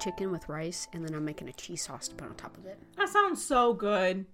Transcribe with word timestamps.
Chicken 0.00 0.30
with 0.30 0.48
rice, 0.48 0.88
and 0.92 1.04
then 1.04 1.14
I'm 1.14 1.24
making 1.24 1.48
a 1.48 1.52
cheese 1.52 1.82
sauce 1.82 2.08
to 2.08 2.14
put 2.14 2.28
on 2.28 2.34
top 2.34 2.56
of 2.56 2.66
it. 2.66 2.78
That 2.96 3.08
sounds 3.08 3.44
so 3.44 3.72
good. 3.72 4.26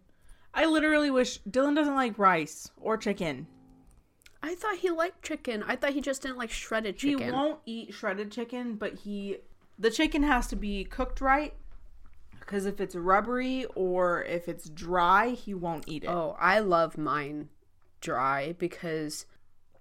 I 0.54 0.64
literally 0.64 1.10
wish 1.10 1.40
Dylan 1.42 1.74
doesn't 1.74 1.94
like 1.94 2.18
rice 2.18 2.70
or 2.80 2.96
chicken. 2.96 3.46
I 4.42 4.54
thought 4.54 4.76
he 4.76 4.90
liked 4.90 5.22
chicken. 5.22 5.62
I 5.66 5.76
thought 5.76 5.92
he 5.92 6.00
just 6.00 6.22
didn't 6.22 6.38
like 6.38 6.50
shredded 6.50 6.96
chicken. 6.96 7.18
He 7.18 7.30
won't 7.30 7.60
eat 7.66 7.92
shredded 7.92 8.30
chicken, 8.30 8.76
but 8.76 8.94
he 8.94 9.38
the 9.78 9.90
chicken 9.90 10.22
has 10.22 10.46
to 10.48 10.56
be 10.56 10.84
cooked 10.84 11.20
right. 11.20 11.52
Because 12.38 12.64
if 12.64 12.80
it's 12.80 12.94
rubbery 12.94 13.66
or 13.74 14.22
if 14.22 14.48
it's 14.48 14.68
dry, 14.68 15.30
he 15.30 15.52
won't 15.52 15.84
eat 15.88 16.04
it. 16.04 16.10
Oh, 16.10 16.36
I 16.38 16.60
love 16.60 16.96
mine 16.96 17.48
dry 18.00 18.54
because 18.58 19.26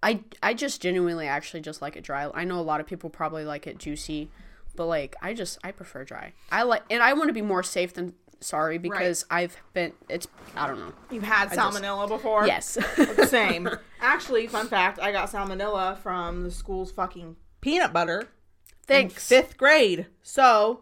I 0.01 0.23
I 0.41 0.53
just 0.53 0.81
genuinely 0.81 1.27
actually 1.27 1.61
just 1.61 1.81
like 1.81 1.95
it 1.95 2.03
dry. 2.03 2.29
I 2.33 2.43
know 2.43 2.59
a 2.59 2.61
lot 2.61 2.81
of 2.81 2.87
people 2.87 3.09
probably 3.09 3.45
like 3.45 3.67
it 3.67 3.77
juicy, 3.77 4.31
but 4.75 4.87
like 4.87 5.15
I 5.21 5.33
just 5.33 5.59
I 5.63 5.71
prefer 5.71 6.03
dry. 6.03 6.33
I 6.51 6.63
like 6.63 6.83
and 6.89 7.01
I 7.03 7.13
want 7.13 7.29
to 7.29 7.33
be 7.33 7.41
more 7.41 7.63
safe 7.63 7.93
than 7.93 8.13
sorry 8.41 8.77
because 8.77 9.25
I've 9.31 9.55
been 9.73 9.93
it's 10.09 10.27
I 10.55 10.67
don't 10.67 10.79
know. 10.79 10.93
You've 11.09 11.23
had 11.23 11.49
just- 11.53 11.59
salmonella 11.59 12.07
before? 12.07 12.45
Yes. 12.47 12.77
Same. 13.29 13.69
Actually, 14.01 14.47
fun 14.47 14.67
fact, 14.67 14.99
I 14.99 15.11
got 15.11 15.31
salmonella 15.31 15.97
from 15.99 16.43
the 16.43 16.51
school's 16.51 16.91
fucking 16.91 17.35
peanut 17.61 17.93
butter 17.93 18.27
Thanks. 18.87 19.27
fifth 19.27 19.57
grade. 19.57 20.05
So, 20.21 20.81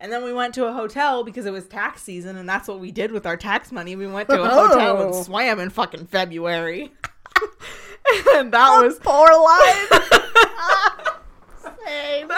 and 0.00 0.10
then 0.10 0.24
we 0.24 0.32
went 0.32 0.54
to 0.54 0.64
a 0.66 0.72
hotel 0.72 1.22
because 1.22 1.44
it 1.44 1.52
was 1.52 1.66
tax 1.66 2.02
season, 2.02 2.38
and 2.38 2.48
that's 2.48 2.66
what 2.66 2.80
we 2.80 2.90
did 2.90 3.12
with 3.12 3.26
our 3.26 3.36
tax 3.36 3.70
money. 3.70 3.94
We 3.94 4.06
went 4.06 4.30
to 4.30 4.40
a 4.42 4.48
hotel 4.48 5.02
and 5.02 5.10
Oh. 5.14 5.22
swam 5.22 5.60
in 5.60 5.68
fucking 5.68 6.06
February. 6.06 6.90
and 8.34 8.50
that 8.52 8.80
was 8.82 8.98
Poor 9.00 9.28
life. 9.28 9.90
Same. 11.86 12.30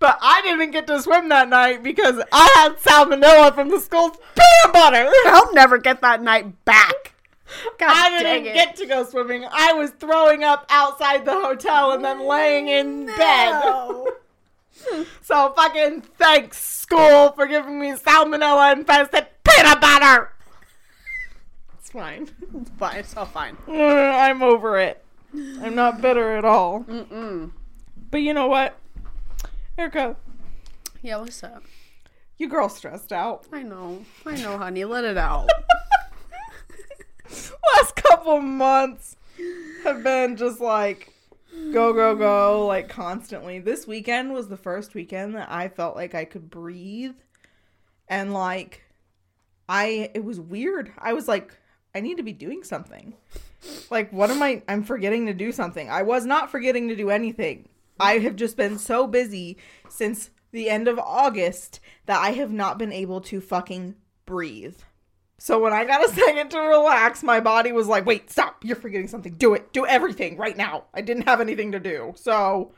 But 0.00 0.18
I 0.20 0.42
didn't 0.42 0.72
get 0.72 0.86
to 0.88 1.00
swim 1.00 1.28
that 1.28 1.48
night 1.48 1.82
because 1.84 2.20
I 2.32 2.52
had 2.56 2.76
salmonella 2.78 3.54
from 3.54 3.68
the 3.68 3.78
school's 3.78 4.16
peanut 4.34 4.72
butter. 4.72 5.08
I'll 5.26 5.52
never 5.54 5.78
get 5.78 6.00
that 6.00 6.22
night 6.22 6.64
back. 6.64 7.14
God 7.78 7.90
I 7.90 8.22
didn't 8.22 8.46
it. 8.48 8.54
get 8.54 8.76
to 8.76 8.86
go 8.86 9.04
swimming. 9.04 9.44
I 9.50 9.72
was 9.74 9.90
throwing 9.90 10.42
up 10.42 10.66
outside 10.70 11.24
the 11.24 11.32
hotel 11.32 11.92
and 11.92 12.04
then 12.04 12.26
laying 12.26 12.68
in 12.68 13.06
bed. 13.06 13.62
So 15.20 15.52
fucking 15.54 16.00
thanks, 16.16 16.56
school, 16.58 17.32
for 17.32 17.46
giving 17.46 17.78
me 17.78 17.92
salmonella 17.92 18.72
infested 18.72 19.26
peanut 19.44 19.78
butter. 19.78 20.32
It's 21.78 21.90
fine. 21.90 22.30
It's 22.62 22.70
fine. 22.78 22.96
It's 22.96 23.14
all 23.14 23.26
fine. 23.26 23.58
I'm 23.68 24.42
over 24.42 24.78
it. 24.78 25.04
I'm 25.34 25.74
not 25.74 26.00
bitter 26.00 26.34
at 26.38 26.46
all. 26.46 26.84
Mm-mm. 26.84 27.50
But 28.10 28.22
you 28.22 28.32
know 28.32 28.46
what? 28.46 28.79
Erica, 29.78 30.16
Yeah, 31.02 31.18
what's 31.18 31.42
up? 31.42 31.62
you 32.36 32.48
girl 32.48 32.68
stressed 32.68 33.12
out. 33.12 33.46
I 33.52 33.62
know. 33.62 34.02
I 34.24 34.34
know, 34.36 34.56
honey. 34.58 34.84
Let 34.84 35.04
it 35.04 35.16
out. 35.18 35.48
Last 37.76 37.96
couple 37.96 38.40
months 38.40 39.16
have 39.84 40.02
been 40.02 40.36
just 40.36 40.58
like 40.60 41.12
go, 41.72 41.92
go, 41.92 42.14
go, 42.16 42.66
like 42.66 42.88
constantly. 42.88 43.58
This 43.58 43.86
weekend 43.86 44.32
was 44.32 44.48
the 44.48 44.56
first 44.56 44.94
weekend 44.94 45.34
that 45.34 45.50
I 45.50 45.68
felt 45.68 45.96
like 45.96 46.14
I 46.14 46.24
could 46.24 46.48
breathe. 46.50 47.14
And 48.08 48.32
like, 48.32 48.82
I, 49.68 50.10
it 50.14 50.24
was 50.24 50.40
weird. 50.40 50.92
I 50.98 51.12
was 51.12 51.28
like, 51.28 51.56
I 51.94 52.00
need 52.00 52.16
to 52.16 52.22
be 52.22 52.32
doing 52.32 52.64
something. 52.64 53.14
Like, 53.90 54.10
what 54.12 54.30
am 54.30 54.42
I? 54.42 54.62
I'm 54.66 54.82
forgetting 54.82 55.26
to 55.26 55.34
do 55.34 55.52
something. 55.52 55.90
I 55.90 56.02
was 56.02 56.24
not 56.24 56.50
forgetting 56.50 56.88
to 56.88 56.96
do 56.96 57.10
anything. 57.10 57.68
I 58.00 58.18
have 58.18 58.36
just 58.36 58.56
been 58.56 58.78
so 58.78 59.06
busy 59.06 59.58
since 59.88 60.30
the 60.52 60.68
end 60.68 60.88
of 60.88 60.98
August 60.98 61.78
that 62.06 62.20
I 62.20 62.30
have 62.32 62.50
not 62.50 62.78
been 62.78 62.92
able 62.92 63.20
to 63.22 63.40
fucking 63.40 63.94
breathe. 64.26 64.76
So 65.38 65.58
when 65.60 65.72
I 65.72 65.84
got 65.84 66.04
a 66.08 66.12
second 66.12 66.50
to 66.50 66.58
relax, 66.60 67.22
my 67.22 67.40
body 67.40 67.72
was 67.72 67.86
like, 67.86 68.04
wait, 68.06 68.30
stop. 68.30 68.64
You're 68.64 68.76
forgetting 68.76 69.08
something. 69.08 69.34
Do 69.34 69.54
it. 69.54 69.72
Do 69.72 69.86
everything 69.86 70.36
right 70.36 70.56
now. 70.56 70.84
I 70.92 71.00
didn't 71.02 71.24
have 71.28 71.40
anything 71.40 71.72
to 71.72 71.80
do. 71.80 72.12
So, 72.16 72.72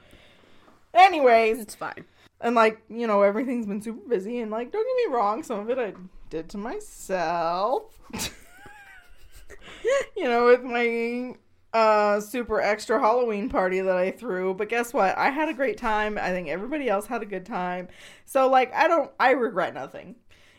anyways, 0.95 1.59
It's 1.61 1.75
fine. 1.75 2.05
and 2.41 2.55
like, 2.55 2.81
you 2.89 3.07
know, 3.07 3.23
everything's 3.23 3.67
been 3.67 3.81
super 3.83 4.07
busy. 4.09 4.41
And 4.41 4.51
like, 4.51 4.71
don't 4.71 4.87
get 4.87 5.09
me 5.11 5.15
wrong, 5.17 5.43
some 5.43 5.61
of 5.61 5.71
it 5.71 5.79
I 5.79 5.95
did 6.31 6.49
to 6.51 6.59
myself. 6.59 7.99
you 10.17 10.25
know, 10.25 10.47
with 10.47 10.63
my 10.63 11.35
uh 11.73 12.21
super 12.21 12.61
extra 12.61 13.01
Halloween 13.01 13.49
party 13.49 13.81
that 13.81 13.97
I 13.97 14.11
threw. 14.11 14.55
But 14.55 14.69
guess 14.69 14.93
what? 14.93 15.17
I 15.17 15.31
had 15.31 15.49
a 15.49 15.55
great 15.55 15.77
time. 15.79 16.19
I 16.19 16.31
think 16.31 16.49
everybody 16.49 16.89
else 16.89 17.07
had 17.07 17.23
a 17.23 17.27
good 17.27 17.47
time. 17.47 17.89
So 18.25 18.49
like 18.49 18.73
I 18.75 18.89
don't 18.89 19.11
I 19.19 19.31
regret 19.31 19.75
nothing. 19.75 20.17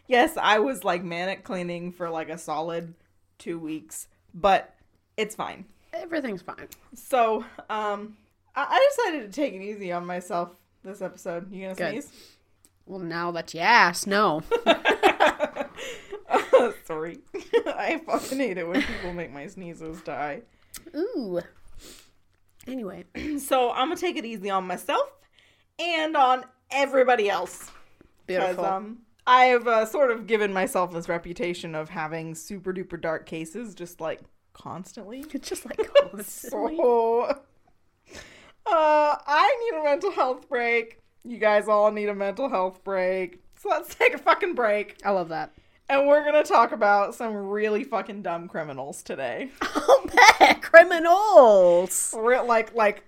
Yes, 0.07 0.37
I 0.37 0.59
was 0.59 0.83
like 0.83 1.03
manic 1.03 1.43
cleaning 1.43 1.91
for 1.91 2.09
like 2.09 2.29
a 2.29 2.37
solid 2.37 2.93
two 3.37 3.57
weeks, 3.59 4.07
but 4.33 4.75
it's 5.17 5.35
fine. 5.35 5.65
Everything's 5.93 6.41
fine. 6.41 6.67
So, 6.95 7.45
um 7.69 8.17
I, 8.55 8.65
I 8.69 8.89
decided 8.95 9.31
to 9.31 9.41
take 9.41 9.53
it 9.53 9.61
easy 9.61 9.91
on 9.91 10.05
myself 10.05 10.49
this 10.83 11.01
episode. 11.01 11.51
You 11.51 11.63
gonna 11.63 11.75
Good. 11.75 12.03
sneeze? 12.03 12.11
Well, 12.85 12.99
now 12.99 13.31
that 13.31 13.53
you 13.53 13.61
asked, 13.61 14.07
no. 14.07 14.41
Sorry. 16.85 17.19
I 17.65 18.01
fucking 18.05 18.37
hate 18.39 18.57
it 18.57 18.67
when 18.67 18.81
people 18.81 19.13
make 19.13 19.31
my 19.31 19.47
sneezes 19.47 20.01
die. 20.01 20.41
Ooh. 20.95 21.41
Anyway, 22.67 23.05
So 23.39 23.71
I'm 23.71 23.87
gonna 23.89 23.97
take 23.99 24.17
it 24.17 24.25
easy 24.25 24.49
on 24.49 24.65
myself 24.65 25.09
and 25.79 26.15
on 26.15 26.45
everybody 26.71 27.29
else. 27.29 27.69
Because 28.25 28.55
beautiful. 28.55 28.65
um 28.65 28.99
I've 29.25 29.67
uh, 29.67 29.85
sort 29.85 30.11
of 30.11 30.27
given 30.27 30.51
myself 30.51 30.91
this 30.91 31.07
reputation 31.07 31.75
of 31.75 31.89
having 31.89 32.35
super 32.35 32.73
duper 32.73 32.99
dark 32.99 33.25
cases 33.25 33.73
just 33.73 34.01
like 34.01 34.21
constantly. 34.53 35.25
it's 35.31 35.49
just 35.49 35.65
like 35.65 35.77
constantly. 36.11 36.77
So 36.77 37.23
uh 37.25 37.35
I 38.65 39.57
need 39.71 39.79
a 39.79 39.83
mental 39.83 40.11
health 40.11 40.47
break. 40.49 40.99
You 41.25 41.37
guys 41.37 41.67
all 41.67 41.91
need 41.91 42.09
a 42.09 42.15
mental 42.15 42.49
health 42.49 42.83
break. 42.83 43.41
So 43.59 43.69
let's 43.69 43.95
take 43.95 44.13
a 44.13 44.17
fucking 44.17 44.55
break. 44.55 44.97
I 45.05 45.11
love 45.11 45.29
that. 45.29 45.53
And 45.89 46.07
we're 46.07 46.23
gonna 46.23 46.43
talk 46.43 46.71
about 46.71 47.13
some 47.13 47.33
really 47.35 47.83
fucking 47.83 48.21
dumb 48.21 48.47
criminals 48.47 49.03
today. 49.03 49.51
Oh, 49.85 50.09
bet 50.39 50.61
criminals. 50.61 52.13
Real, 52.17 52.45
like 52.45 52.73
like 52.73 53.03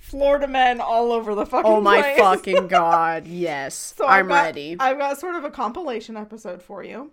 Florida 0.00 0.46
men 0.48 0.80
all 0.80 1.12
over 1.12 1.34
the 1.34 1.46
fucking 1.46 1.70
Oh 1.70 1.80
my 1.80 2.00
place. 2.00 2.18
fucking 2.18 2.68
god! 2.68 3.26
Yes, 3.26 3.94
So 3.96 4.06
I've 4.06 4.20
I'm 4.24 4.28
got- 4.28 4.44
ready. 4.44 4.76
I've 4.80 4.98
got 4.98 5.18
sort 5.20 5.34
of 5.34 5.44
a 5.44 5.50
compilation 5.50 6.16
episode 6.16 6.62
for 6.62 6.82
you. 6.82 7.12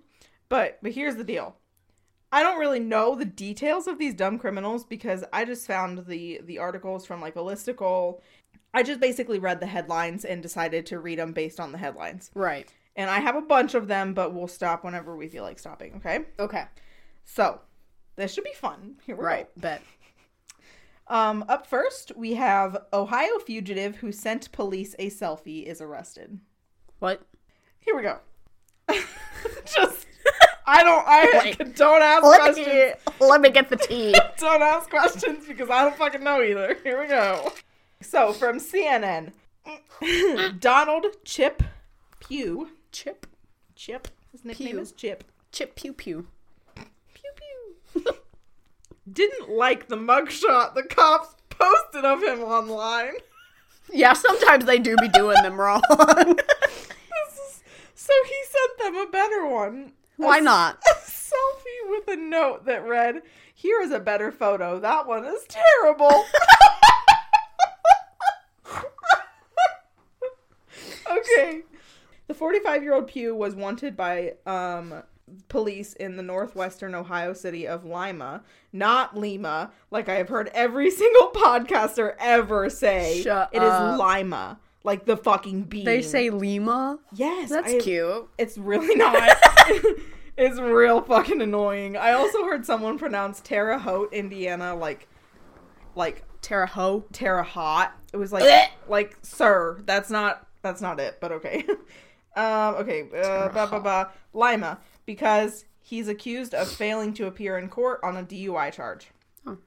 But 0.50 0.80
but 0.82 0.92
here's 0.94 1.16
the 1.16 1.24
deal. 1.24 1.56
I 2.32 2.44
don't 2.44 2.60
really 2.60 2.80
know 2.80 3.16
the 3.16 3.26
details 3.26 3.88
of 3.88 3.98
these 3.98 4.14
dumb 4.14 4.40
criminals 4.40 4.86
because 4.86 5.24
I 5.34 5.46
just 5.46 5.68
found 5.68 6.06
the 6.06 6.42
the 6.44 6.60
articles 6.60 7.06
from 7.06 7.22
like 7.22 7.36
a 7.36 7.40
listicle. 7.40 8.20
I 8.74 8.84
just 8.84 9.00
basically 9.02 9.40
read 9.40 9.60
the 9.60 9.66
headlines 9.68 10.24
and 10.26 10.42
decided 10.42 10.86
to 10.88 11.00
read 11.00 11.20
them 11.20 11.34
based 11.34 11.60
on 11.60 11.72
the 11.74 11.78
headlines. 11.78 12.32
right. 12.34 12.72
And 12.96 13.10
I 13.10 13.20
have 13.20 13.36
a 13.36 13.42
bunch 13.42 13.74
of 13.74 13.88
them, 13.88 14.14
but 14.14 14.34
we'll 14.34 14.48
stop 14.48 14.84
whenever 14.84 15.16
we 15.16 15.28
feel 15.28 15.44
like 15.44 15.60
stopping, 15.60 15.96
okay? 15.96 16.26
Okay. 16.40 16.66
So, 17.24 17.62
this 18.16 18.34
should 18.34 18.44
be 18.44 18.54
fun. 18.54 18.96
Here 19.06 19.16
we 19.16 19.22
go. 19.22 19.28
Right. 19.28 19.48
Bet. 19.60 19.82
Um, 21.08 21.44
up 21.50 21.68
first, 21.68 22.12
we 22.16 22.36
have 22.36 22.78
Ohio 22.94 23.40
fugitive 23.40 23.98
who 23.98 24.12
sent 24.12 24.52
police 24.52 24.96
a 25.00 25.10
selfie 25.10 25.66
is 25.66 25.82
arrested. 25.82 26.40
What? 27.00 27.22
Here 27.80 27.96
we 27.96 28.02
go. 28.02 28.20
Just, 29.66 30.06
I 30.66 30.84
don't, 30.84 31.04
I 31.08 31.42
Wait. 31.60 31.76
don't 31.76 32.02
ask 32.02 32.24
Let 32.24 32.40
questions. 32.42 32.68
me, 32.68 33.28
let 33.28 33.42
me 33.42 33.50
get 33.50 33.70
the 33.70 33.78
tea. 33.78 34.14
Don't 34.38 34.62
ask 34.62 34.90
questions 34.90 35.46
because 35.48 35.70
I 35.70 35.84
don't 35.84 35.96
fucking 35.96 36.24
know 36.24 36.42
either. 36.42 36.78
Here 36.84 37.00
we 37.00 37.08
go. 37.08 37.52
So 38.02 38.34
from 38.34 38.60
CNN, 38.60 39.32
Donald 40.60 41.06
Chip 41.24 41.62
Pugh, 42.20 42.70
Chip. 42.92 43.28
Chip, 43.76 44.08
his 44.32 44.44
nickname 44.46 44.72
Pugh. 44.72 44.80
is 44.80 44.92
Chip. 44.92 45.24
Chip 45.52 45.76
pew 45.76 45.94
pew. 45.94 46.28
Pew 46.76 47.32
pew. 47.36 48.14
Didn't 49.12 49.50
like 49.50 49.88
the 49.88 49.98
mugshot 49.98 50.76
the 50.76 50.84
cops 50.84 51.36
posted 51.50 52.06
of 52.06 52.22
him 52.24 52.42
online. 52.42 53.14
Yeah, 53.94 54.14
sometimes 54.14 54.64
they 54.64 54.80
do 54.80 54.96
be 55.02 55.10
doing 55.10 55.42
them 55.44 55.60
wrong. 55.60 55.82
Is, 55.90 57.64
so 57.94 58.14
he 58.26 58.36
sent 58.48 58.78
them 58.78 58.96
a 58.96 59.10
better 59.12 59.46
one. 59.46 59.92
Why 60.16 60.38
A- 60.38 60.42
not? 60.42 60.82
A 60.90 60.94
selfie 61.02 61.90
with 61.90 62.08
a 62.08 62.16
note 62.16 62.64
that 62.68 62.88
read, 62.88 63.22
"Here 63.54 63.82
is 63.82 63.92
a 63.92 64.00
better 64.00 64.32
photo. 64.32 64.80
That 64.80 65.08
one 65.08 65.26
is 65.26 65.46
terrible." 65.50 66.24
okay. 71.12 71.62
The 72.32 72.38
45-year-old 72.38 73.08
Pugh 73.08 73.36
was 73.36 73.56
wanted 73.56 73.98
by 73.98 74.36
um 74.46 75.04
police 75.50 75.94
in 75.94 76.16
the 76.16 76.24
northwestern 76.24 76.96
Ohio 76.96 77.34
city 77.34 77.68
of 77.68 77.84
Lima, 77.84 78.42
not 78.72 79.18
Lima, 79.18 79.72
like 79.92 80.08
I 80.08 80.16
have 80.16 80.30
heard 80.30 80.50
every 80.54 80.90
single 81.02 81.30
podcaster 81.32 82.16
ever 82.20 82.70
say. 82.70 83.22
Shut 83.22 83.50
It 83.52 83.62
is 83.62 83.70
up. 83.70 84.00
Lima, 84.00 84.60
like 84.86 85.06
the 85.06 85.18
fucking 85.18 85.64
bean. 85.64 85.84
they 85.84 86.02
say 86.02 86.30
Lima. 86.30 87.00
yes. 87.14 87.50
That's 87.50 87.74
I- 87.74 87.80
cute. 87.80 88.30
it's 88.38 88.58
really 88.58 88.96
not. 88.98 89.38
it's 90.38 90.58
real 90.60 91.02
fucking 91.02 91.42
annoying. 91.42 91.98
I 91.98 92.14
also 92.14 92.46
heard 92.46 92.66
someone 92.66 92.98
pronounce 92.98 93.42
Terre 93.42 93.78
Haute, 93.78 94.14
Indiana, 94.14 94.74
like, 94.74 95.10
like 95.96 96.24
Terre 96.42 96.66
Haute. 96.66 97.12
Terre 97.12 97.44
Haute. 97.44 97.90
It 98.14 98.18
was 98.18 98.32
like, 98.32 98.70
like, 98.88 99.18
sir, 99.22 99.82
that's 99.86 100.10
not, 100.10 100.48
that's 100.62 100.80
not 100.82 100.98
it. 101.02 101.18
But 101.20 101.34
okay. 101.34 101.66
um. 102.36 102.76
Okay. 102.76 103.04
Uh, 103.14 103.50
ba 103.50 103.68
ba 103.70 103.80
ba. 103.80 104.12
Lima, 104.34 104.80
because 105.06 105.66
he's 105.82 106.08
accused 106.08 106.54
of 106.54 106.68
failing 106.70 107.14
to 107.16 107.28
appear 107.28 107.58
in 107.58 107.68
court 107.70 108.00
on 108.04 108.18
a 108.18 108.24
DUI 108.24 108.72
charge. 108.72 109.08
Oh. 109.46 109.58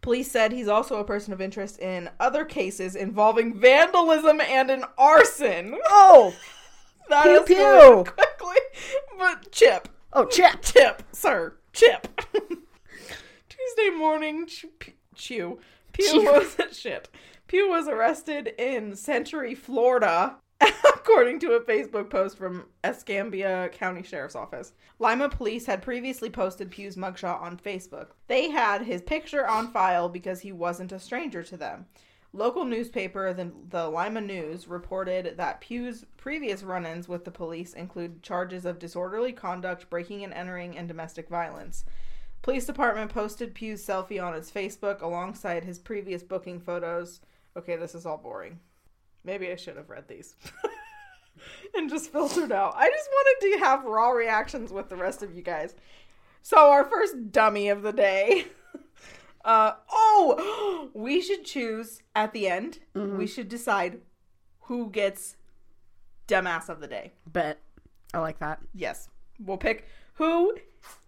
Police 0.00 0.30
said 0.30 0.52
he's 0.52 0.68
also 0.68 0.96
a 0.98 1.04
person 1.04 1.32
of 1.32 1.40
interest 1.40 1.78
in 1.80 2.08
other 2.20 2.44
cases 2.44 2.94
involving 2.96 3.58
vandalism 3.58 4.40
and 4.40 4.70
an 4.70 4.84
arson. 4.98 5.76
Oh, 5.88 6.34
That 7.10 7.24
Pew, 7.46 7.56
pew. 7.56 8.04
quickly. 8.10 8.56
But 9.18 9.52
Chip. 9.52 9.88
oh, 10.14 10.24
Chip. 10.24 10.62
Chip, 10.62 11.02
sir. 11.12 11.54
Chip. 11.74 12.08
Tuesday 13.48 13.90
morning, 13.96 14.46
Ch- 14.46 14.66
P- 14.78 14.94
Chew. 15.14 15.58
Pew 15.92 16.08
Chew. 16.10 16.22
was 16.24 16.56
shit. 16.72 17.08
Pew 17.46 17.68
was 17.68 17.88
arrested 17.88 18.54
in 18.58 18.96
Century, 18.96 19.54
Florida, 19.54 20.36
according 21.04 21.38
to 21.40 21.52
a 21.52 21.60
Facebook 21.60 22.10
post 22.10 22.36
from 22.36 22.66
Escambia 22.82 23.68
County 23.70 24.02
Sheriff's 24.02 24.34
Office. 24.34 24.72
Lima 24.98 25.28
police 25.28 25.66
had 25.66 25.82
previously 25.82 26.30
posted 26.30 26.70
Pugh's 26.70 26.96
mugshot 26.96 27.40
on 27.42 27.58
Facebook. 27.58 28.08
They 28.26 28.50
had 28.50 28.82
his 28.82 29.02
picture 29.02 29.46
on 29.46 29.70
file 29.70 30.08
because 30.08 30.40
he 30.40 30.52
wasn't 30.52 30.92
a 30.92 30.98
stranger 30.98 31.42
to 31.44 31.56
them. 31.56 31.86
Local 32.32 32.64
newspaper, 32.64 33.32
the, 33.32 33.52
the 33.68 33.88
Lima 33.88 34.20
News, 34.20 34.66
reported 34.66 35.36
that 35.36 35.60
Pugh's 35.60 36.04
previous 36.16 36.64
run 36.64 36.84
ins 36.84 37.08
with 37.08 37.24
the 37.24 37.30
police 37.30 37.74
include 37.74 38.24
charges 38.24 38.64
of 38.64 38.80
disorderly 38.80 39.32
conduct, 39.32 39.88
breaking 39.88 40.24
and 40.24 40.34
entering, 40.34 40.76
and 40.76 40.88
domestic 40.88 41.28
violence. 41.28 41.84
Police 42.42 42.66
department 42.66 43.12
posted 43.12 43.54
Pugh's 43.54 43.86
selfie 43.86 44.22
on 44.22 44.34
its 44.34 44.50
Facebook 44.50 45.00
alongside 45.00 45.64
his 45.64 45.78
previous 45.78 46.24
booking 46.24 46.58
photos. 46.58 47.20
Okay, 47.56 47.76
this 47.76 47.94
is 47.94 48.04
all 48.04 48.18
boring. 48.18 48.58
Maybe 49.24 49.50
I 49.50 49.56
should 49.56 49.76
have 49.76 49.90
read 49.90 50.06
these 50.08 50.36
and 51.74 51.88
just 51.88 52.12
filtered 52.12 52.52
out. 52.52 52.74
I 52.76 52.88
just 52.88 53.08
wanted 53.10 53.52
to 53.52 53.64
have 53.64 53.84
raw 53.84 54.10
reactions 54.10 54.72
with 54.72 54.88
the 54.88 54.96
rest 54.96 55.22
of 55.22 55.34
you 55.34 55.42
guys. 55.42 55.74
So, 56.42 56.58
our 56.58 56.84
first 56.84 57.32
dummy 57.32 57.68
of 57.68 57.82
the 57.82 57.92
day. 57.92 58.46
Uh, 59.44 59.74
oh, 59.92 60.88
we 60.94 61.20
should 61.20 61.44
choose 61.44 62.00
at 62.16 62.32
the 62.32 62.48
end. 62.48 62.78
We 62.94 63.26
should 63.26 63.50
decide 63.50 64.00
who 64.62 64.88
gets 64.88 65.36
dumbass 66.26 66.70
of 66.70 66.80
the 66.80 66.86
day. 66.86 67.12
Bet. 67.26 67.60
I 68.14 68.20
like 68.20 68.38
that. 68.38 68.60
Yes. 68.72 69.10
We'll 69.38 69.58
pick 69.58 69.86
who 70.14 70.54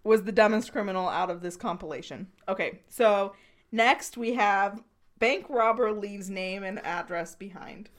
was 0.03 0.23
the 0.23 0.31
dumbest 0.31 0.71
criminal 0.71 1.07
out 1.07 1.29
of 1.29 1.41
this 1.41 1.55
compilation. 1.55 2.27
Okay, 2.47 2.81
so 2.87 3.33
next 3.71 4.17
we 4.17 4.33
have 4.33 4.83
bank 5.19 5.45
robber 5.49 5.91
leaves 5.91 6.29
name 6.29 6.63
and 6.63 6.85
address 6.85 7.35
behind. 7.35 7.89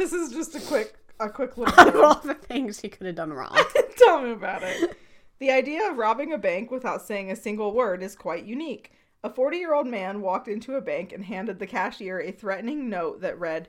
This 0.00 0.12
is 0.14 0.32
just 0.32 0.54
a 0.54 0.60
quick 0.60 0.94
a 1.20 1.28
quick 1.28 1.52
Out 1.58 1.88
of 1.94 1.96
all 1.96 2.20
the 2.20 2.34
things 2.34 2.80
he 2.80 2.88
could 2.88 3.06
have 3.06 3.16
done 3.16 3.32
wrong. 3.32 3.56
Tell 3.98 4.22
me 4.22 4.30
about 4.30 4.62
it. 4.62 4.96
The 5.38 5.50
idea 5.50 5.90
of 5.90 5.98
robbing 5.98 6.32
a 6.32 6.38
bank 6.38 6.70
without 6.70 7.02
saying 7.02 7.30
a 7.30 7.36
single 7.36 7.74
word 7.74 8.02
is 8.02 8.16
quite 8.16 8.46
unique. 8.46 8.92
A 9.22 9.28
40 9.28 9.58
year 9.58 9.74
old 9.74 9.86
man 9.86 10.22
walked 10.22 10.48
into 10.48 10.76
a 10.76 10.80
bank 10.80 11.12
and 11.12 11.24
handed 11.24 11.58
the 11.58 11.66
cashier 11.66 12.20
a 12.20 12.32
threatening 12.32 12.88
note 12.88 13.20
that 13.20 13.38
read, 13.38 13.68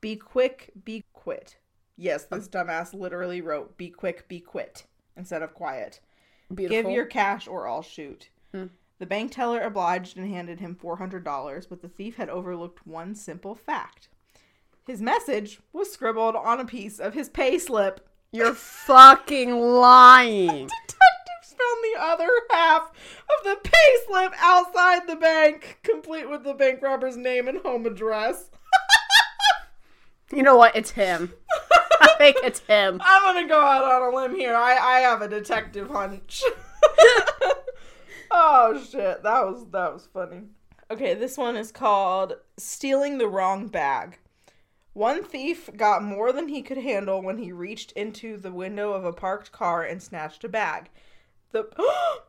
Be 0.00 0.16
quick, 0.16 0.72
be 0.84 1.04
quit. 1.12 1.56
Yes, 1.96 2.24
this 2.24 2.48
dumbass 2.48 2.92
literally 2.92 3.40
wrote, 3.40 3.76
Be 3.76 3.90
quick, 3.90 4.26
be 4.26 4.40
quit, 4.40 4.84
instead 5.16 5.42
of 5.42 5.54
quiet. 5.54 6.00
Beautiful. 6.52 6.82
Give 6.82 6.90
your 6.90 7.06
cash 7.06 7.46
or 7.46 7.68
I'll 7.68 7.82
shoot. 7.82 8.30
Hmm. 8.52 8.66
The 8.98 9.06
bank 9.06 9.30
teller 9.30 9.60
obliged 9.60 10.16
and 10.16 10.28
handed 10.28 10.58
him 10.58 10.74
$400, 10.74 11.68
but 11.68 11.82
the 11.82 11.88
thief 11.88 12.16
had 12.16 12.28
overlooked 12.28 12.84
one 12.84 13.14
simple 13.14 13.54
fact. 13.54 14.08
His 14.88 15.02
message 15.02 15.60
was 15.70 15.92
scribbled 15.92 16.34
on 16.34 16.60
a 16.60 16.64
piece 16.64 16.98
of 16.98 17.12
his 17.12 17.28
pay 17.28 17.58
slip 17.58 18.08
You're 18.32 18.54
fucking 18.54 19.50
lying. 19.60 20.46
Detectives 20.86 21.50
found 21.50 21.84
the 21.84 22.00
other 22.00 22.30
half 22.50 22.84
of 22.88 23.44
the 23.44 23.58
pay 23.62 23.96
slip 24.06 24.32
outside 24.38 25.06
the 25.06 25.16
bank, 25.16 25.80
complete 25.82 26.30
with 26.30 26.42
the 26.42 26.54
bank 26.54 26.80
robber's 26.80 27.18
name 27.18 27.48
and 27.48 27.58
home 27.58 27.84
address. 27.84 28.50
You 30.30 30.42
know 30.42 30.56
what? 30.56 30.76
It's 30.76 30.90
him. 30.90 31.32
I 32.02 32.14
think 32.18 32.36
it's 32.42 32.60
him. 32.60 33.00
I'm 33.04 33.34
gonna 33.34 33.48
go 33.48 33.58
out 33.58 33.82
on 33.82 34.12
a 34.12 34.14
limb 34.14 34.36
here. 34.36 34.54
I, 34.54 34.76
I 34.76 34.98
have 35.00 35.22
a 35.22 35.28
detective 35.28 35.88
hunch. 35.88 36.42
oh 38.30 38.78
shit, 38.90 39.22
that 39.22 39.46
was 39.46 39.64
that 39.70 39.90
was 39.90 40.06
funny. 40.12 40.42
Okay, 40.90 41.14
this 41.14 41.38
one 41.38 41.56
is 41.56 41.72
called 41.72 42.34
Stealing 42.58 43.16
the 43.16 43.26
Wrong 43.26 43.68
Bag. 43.68 44.18
One 44.98 45.22
thief 45.22 45.70
got 45.76 46.02
more 46.02 46.32
than 46.32 46.48
he 46.48 46.60
could 46.60 46.78
handle 46.78 47.22
when 47.22 47.38
he 47.38 47.52
reached 47.52 47.92
into 47.92 48.36
the 48.36 48.50
window 48.50 48.94
of 48.94 49.04
a 49.04 49.12
parked 49.12 49.52
car 49.52 49.84
and 49.84 50.02
snatched 50.02 50.42
a 50.42 50.48
bag. 50.48 50.90
The 51.52 51.68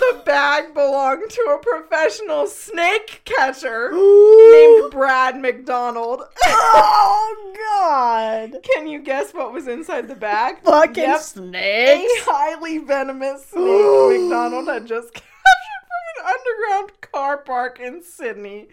The 0.00 0.20
bag 0.26 0.74
belonged 0.74 1.30
to 1.30 1.42
a 1.42 1.58
professional 1.58 2.48
snake 2.48 3.22
catcher 3.24 3.92
named 3.92 4.90
Brad 4.90 5.40
McDonald. 5.40 6.22
oh 6.44 7.54
God! 7.70 8.56
Can 8.64 8.88
you 8.88 8.98
guess 8.98 9.32
what 9.32 9.52
was 9.52 9.68
inside 9.68 10.08
the 10.08 10.16
bag? 10.16 10.64
Fucking 10.64 11.04
Yep. 11.04 11.20
A 11.62 12.04
highly 12.22 12.78
venomous 12.78 13.44
snake 13.50 13.62
McDonald 13.62 14.66
had 14.66 14.88
just 14.88 15.14
captured 15.14 15.86
from 15.86 16.26
an 16.26 16.34
underground 16.34 17.00
car 17.00 17.38
park 17.38 17.78
in 17.78 18.02
Sydney. 18.02 18.66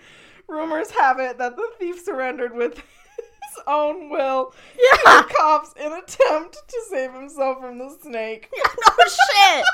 Rumors 0.47 0.91
have 0.91 1.19
it 1.19 1.37
that 1.37 1.55
the 1.55 1.69
thief 1.77 2.01
surrendered 2.01 2.55
with 2.55 2.75
his 2.77 3.63
own 3.67 4.09
will 4.09 4.53
to 4.75 4.99
the 5.03 5.33
cops 5.35 5.73
in 5.73 5.91
attempt 5.91 6.57
to 6.67 6.81
save 6.89 7.13
himself 7.13 7.59
from 7.59 7.77
the 7.77 7.89
snake. 8.01 8.49
no 8.55 8.63
oh, 8.99 9.09
shit. 9.09 9.65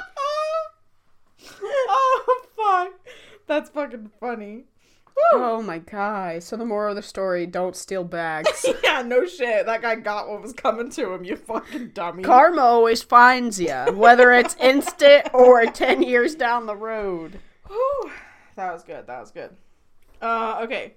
oh 1.64 2.46
fuck. 2.56 2.94
That's 3.46 3.70
fucking 3.70 4.12
funny. 4.20 4.66
Woo. 5.16 5.40
Oh 5.44 5.62
my 5.62 5.78
god. 5.78 6.42
So 6.42 6.58
the 6.58 6.66
moral 6.66 6.92
of 6.92 6.96
the 6.96 7.04
story: 7.04 7.46
don't 7.46 7.76
steal 7.76 8.04
bags. 8.04 8.66
yeah, 8.84 9.04
no 9.04 9.28
shit. 9.28 9.68
That 9.68 9.84
guy 9.84 9.96
got 9.96 10.28
what 10.28 10.42
was 10.42 10.54
coming 10.54 10.90
to 10.92 11.14
him, 11.14 11.24
you 11.24 11.36
fucking 11.36 11.90
dummy. 11.90 12.24
Karma 12.24 12.62
always 12.62 13.04
finds 13.04 13.60
you, 13.60 13.76
whether 13.94 14.32
it's 14.32 14.56
instant 14.56 15.30
or 15.34 15.66
ten 15.68 16.02
years 16.02 16.34
down 16.34 16.66
the 16.66 16.76
road. 16.76 17.40
Whew. 17.68 18.12
That 18.56 18.74
was 18.74 18.84
good. 18.84 19.06
That 19.06 19.20
was 19.20 19.30
good. 19.30 19.56
Uh, 20.24 20.60
okay. 20.64 20.94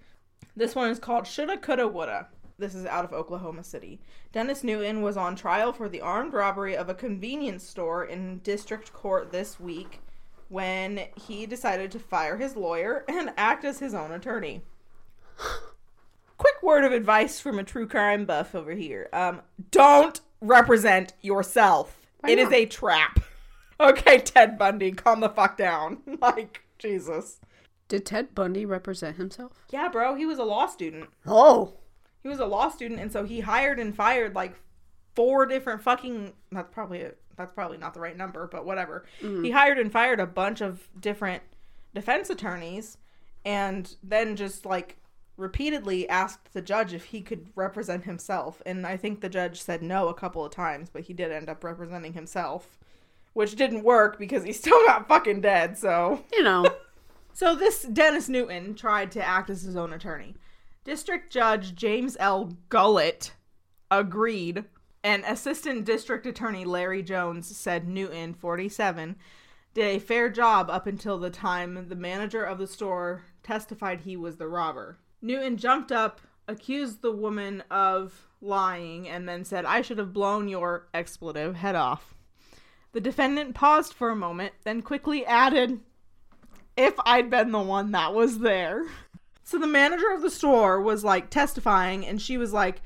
This 0.57 0.75
one 0.75 0.89
is 0.91 0.99
called 0.99 1.27
Shoulda, 1.27 1.59
Coulda, 1.59 1.87
Woulda. 1.89 2.29
This 2.59 2.75
is 2.75 2.87
out 2.87 3.05
of 3.05 3.13
Oklahoma 3.13 3.63
City. 3.63 4.01
Dennis 4.33 4.65
Newton 4.65 5.03
was 5.03 5.17
on 5.19 5.37
trial 5.37 5.73
for 5.73 5.89
the 5.91 6.01
armed 6.01 6.33
robbery 6.33 6.75
of 6.77 6.89
a 6.89 6.95
convenience 6.95 7.65
store 7.67 8.05
in 8.05 8.39
district 8.39 8.93
court 8.95 9.31
this 9.33 9.61
week 9.61 10.01
when 10.49 11.01
he 11.17 11.45
decided 11.45 11.91
to 11.91 11.99
fire 11.99 12.37
his 12.39 12.57
lawyer 12.57 13.05
and 13.09 13.33
act 13.37 13.65
as 13.65 13.81
his 13.81 13.93
own 13.93 14.13
attorney. 14.13 14.63
Quick 16.39 16.63
word 16.63 16.85
of 16.85 16.93
advice 16.93 17.41
from 17.41 17.59
a 17.59 17.65
true 17.65 17.87
crime 17.87 18.25
buff 18.25 18.55
over 18.55 18.73
here. 18.73 19.09
Um, 19.13 19.43
don't 19.71 20.21
represent 20.41 21.13
yourself. 21.21 22.07
Why 22.21 22.31
It 22.31 22.39
is 22.39 22.45
not? 22.51 22.55
a 22.55 22.67
trap. 22.67 23.21
Okay, 23.79 24.17
Ted 24.21 24.57
Bundy, 24.57 24.93
calm 24.93 25.21
the 25.21 25.29
fuck 25.29 25.59
down. 25.59 25.99
Like, 26.23 26.63
Jesus. 26.79 27.41
Did 27.89 28.05
Ted 28.05 28.35
Bundy 28.35 28.67
represent 28.67 29.17
himself? 29.17 29.65
Yeah, 29.71 29.89
bro, 29.89 30.15
he 30.15 30.27
was 30.27 30.39
a 30.39 30.45
law 30.45 30.67
student. 30.67 31.09
Oh. 31.27 31.75
He 32.23 32.29
was 32.29 32.41
a 32.41 32.47
law 32.47 32.69
student, 32.69 33.01
and 33.01 33.13
so 33.13 33.25
he 33.25 33.41
hired 33.41 33.79
and 33.79 33.95
fired 33.95 34.35
like 34.35 34.57
four 35.15 35.47
different 35.47 35.83
fucking 35.83 36.33
that's 36.53 36.73
probably 36.73 37.03
a, 37.03 37.13
that's 37.37 37.53
probably 37.53 37.79
not 37.79 37.95
the 37.95 38.01
right 38.01 38.17
number, 38.17 38.47
but 38.47 38.67
whatever. 38.67 39.05
Mm-hmm. 39.21 39.45
He 39.45 39.51
hired 39.51 39.79
and 39.79 39.93
fired 39.93 40.21
a 40.21 40.27
bunch 40.27 40.61
of 40.61 40.89
different 41.01 41.43
defense 41.95 42.29
attorneys 42.31 42.99
and 43.45 43.97
then 44.03 44.37
just 44.37 44.67
like 44.67 44.99
repeatedly 45.37 46.09
asked 46.09 46.53
the 46.53 46.63
judge 46.63 46.93
if 46.93 47.05
he 47.05 47.21
could 47.21 47.47
represent 47.55 48.05
himself 48.05 48.63
and 48.67 48.87
I 48.87 48.97
think 48.97 49.21
the 49.21 49.29
judge 49.29 49.61
said 49.63 49.83
no 49.83 50.09
a 50.09 50.15
couple 50.15 50.45
of 50.45 50.53
times, 50.53 50.91
but 50.91 51.03
he 51.03 51.13
did 51.13 51.31
end 51.31 51.49
up 51.49 51.63
representing 51.63 52.13
himself, 52.13 52.79
which 53.33 53.55
didn't 53.57 53.85
work 53.85 54.19
because 54.19 54.45
he 54.45 54.53
still 54.55 54.85
got 54.87 55.09
fucking 55.09 55.41
dead, 55.41 55.79
so 55.79 56.25
You 56.33 56.43
know. 56.43 56.67
so 57.37 57.55
this 57.55 57.83
Dennis 57.83 58.31
Newton 58.31 58.75
tried 58.75 59.13
to 59.13 59.23
act 59.23 59.51
as 59.51 59.61
his 59.61 59.77
own 59.77 59.93
attorney. 59.93 60.37
District 60.85 61.31
Judge 61.31 61.75
James 61.75 62.17
L. 62.19 62.57
Gullett 62.71 63.33
agreed, 63.91 64.65
and 65.05 65.23
Assistant 65.23 65.85
District 65.85 66.25
Attorney 66.25 66.65
Larry 66.65 67.03
Jones 67.03 67.55
said 67.55 67.87
Newton, 67.87 68.33
47, 68.33 69.17
did 69.75 69.85
a 69.85 69.99
fair 69.99 70.31
job 70.31 70.71
up 70.71 70.87
until 70.87 71.19
the 71.19 71.29
time 71.29 71.91
the 71.91 71.95
manager 71.95 72.43
of 72.43 72.57
the 72.57 72.67
store 72.67 73.25
testified 73.43 74.01
he 74.01 74.17
was 74.17 74.39
the 74.39 74.49
robber. 74.49 74.97
Newton 75.21 75.59
jumped 75.59 75.93
up, 75.93 76.23
accused 76.49 77.03
the 77.03 77.13
woman 77.13 77.63
of 77.71 78.29
lying, 78.41 79.11
and 79.11 79.29
then 79.29 79.45
said, 79.45 79.67
I 79.67 79.83
should 79.83 79.99
have 79.99 80.15
blown 80.15 80.49
your 80.49 80.89
expletive 80.95 81.57
head 81.57 81.75
off. 81.75 82.15
The 82.93 83.01
defendant 83.03 83.55
paused 83.55 83.93
for 83.93 84.09
a 84.09 84.17
moment, 84.17 84.55
then 84.65 84.81
quickly 84.81 85.27
added, 85.27 85.81
if 86.77 86.95
I'd 87.05 87.31
been 87.31 87.53
the 87.53 87.59
one 87.61 87.93
that 87.93 88.13
was 88.15 88.39
there. 88.41 88.85
So 89.45 89.59
the 89.59 89.67
manager 89.67 90.11
of 90.13 90.23
the 90.23 90.31
store 90.31 90.81
was 90.81 91.05
like 91.05 91.31
testifying, 91.31 92.05
and 92.07 92.21
she 92.21 92.37
was 92.37 92.53
like, 92.53 92.83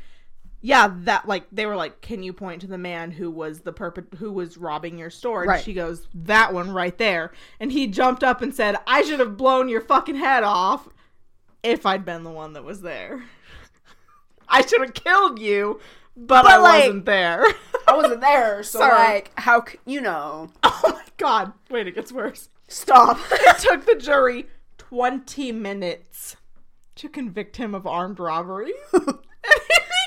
"Yeah, 0.61 0.93
that 1.05 1.27
like 1.27 1.45
they 1.51 1.65
were 1.67 1.77
like, 1.77 2.01
can 2.03 2.23
you 2.23 2.33
point 2.35 2.61
to 2.61 2.67
the 2.67 2.77
man 2.79 3.11
who 3.13 3.31
was 3.31 3.61
the 3.61 3.73
perp 3.73 4.15
who 4.19 4.31
was 4.33 4.59
robbing 4.59 4.99
your 4.99 5.09
store?" 5.11 5.43
And 5.43 5.49
Right. 5.49 5.65
she 5.65 5.73
goes, 5.73 6.07
"That 6.15 6.53
one 6.53 6.71
right 6.71 6.97
there." 6.99 7.33
And 7.59 7.73
he 7.73 7.87
jumped 7.87 8.23
up 8.23 8.43
and 8.43 8.55
said, 8.55 8.77
"I 8.87 9.03
should 9.03 9.21
have 9.21 9.37
blown 9.39 9.69
your 9.71 9.81
fucking 9.81 10.17
head 10.17 10.43
off 10.43 10.89
if 11.63 11.87
I'd 11.87 12.05
been 12.05 12.25
the 12.25 12.31
one 12.31 12.53
that 12.53 12.65
was 12.65 12.83
there. 12.83 13.23
I 14.49 14.61
should 14.67 14.81
have 14.83 14.95
killed 14.95 15.39
you, 15.39 15.81
but, 16.17 16.43
But, 16.43 16.51
I 16.53 16.57
like- 16.59 16.83
wasn't 16.85 17.05
there." 17.07 17.45
I 17.89 17.97
wasn't 17.97 18.21
there, 18.21 18.63
so 18.63 18.79
Sorry. 18.81 18.99
like, 19.15 19.33
how 19.37 19.65
c- 19.65 19.79
you 19.87 20.01
know? 20.01 20.51
oh 20.63 20.81
my 20.85 21.03
god! 21.17 21.53
Wait, 21.71 21.89
it 21.89 21.95
gets 21.95 22.13
worse. 22.13 22.49
Stop. 22.71 23.19
It 23.33 23.59
took 23.59 23.85
the 23.85 23.97
jury 23.97 24.47
20 24.79 25.53
minutes 25.53 26.37
to 26.95 27.09
convict 27.09 27.57
him 27.57 27.75
of 27.75 27.85
armed 27.87 28.21
robbery. 28.21 28.73
and 28.93 29.03
he'd 29.03 29.09
be 29.09 29.13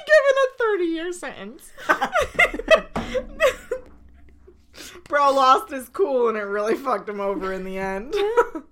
given 0.08 0.36
a 0.38 0.48
30 0.58 0.84
year 0.86 1.14
sentence. 1.14 1.72
Bro 5.10 5.34
lost 5.34 5.72
his 5.72 5.90
cool 5.90 6.30
and 6.30 6.38
it 6.38 6.42
really 6.42 6.76
fucked 6.76 7.10
him 7.10 7.20
over 7.20 7.52
in 7.54 7.66
the 7.66 7.78
end. 7.78 8.14
oh, 8.16 8.64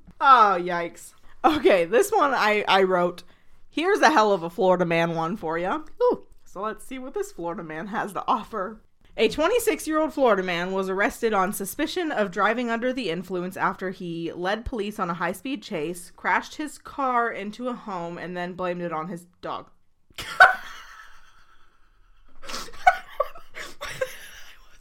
yikes. 0.60 1.13
Okay, 1.43 1.86
this 1.86 2.12
one 2.12 2.33
I, 2.33 2.63
I 2.67 2.83
wrote. 2.83 3.24
Here's 3.69 4.00
a 4.00 4.12
hell 4.12 4.31
of 4.31 4.43
a 4.43 4.50
Florida 4.50 4.86
man 4.86 5.15
one 5.15 5.36
for 5.36 5.57
you. 5.57 5.83
Ooh. 6.01 6.24
So 6.45 6.62
let's 6.62 6.86
see 6.86 6.98
what 6.98 7.13
this 7.13 7.31
Florida 7.31 7.63
man 7.63 7.88
has 7.88 8.13
to 8.13 8.24
offer. 8.27 8.81
A 9.18 9.27
26 9.27 9.88
year 9.88 10.00
old 10.00 10.13
Florida 10.13 10.41
man 10.41 10.72
was 10.72 10.88
arrested 10.88 11.34
on 11.34 11.51
suspicion 11.51 12.12
of 12.12 12.32
driving 12.32 12.70
under 12.70 12.94
the 12.94 13.10
influence 13.10 13.58
after 13.58 13.91
he 13.91 14.32
led 14.32 14.63
police 14.63 15.00
on 15.00 15.10
a 15.10 15.15
high 15.15 15.34
speed 15.34 15.62
chase, 15.62 16.12
crashed 16.15 16.56
his 16.56 16.77
car 16.77 17.30
into 17.30 17.68
a 17.68 17.74
home, 17.74 18.18
and 18.18 18.38
then 18.38 18.53
blamed 18.53 18.82
it 18.82 18.94
on 18.94 19.10
his 19.10 19.25
dog. 19.41 19.70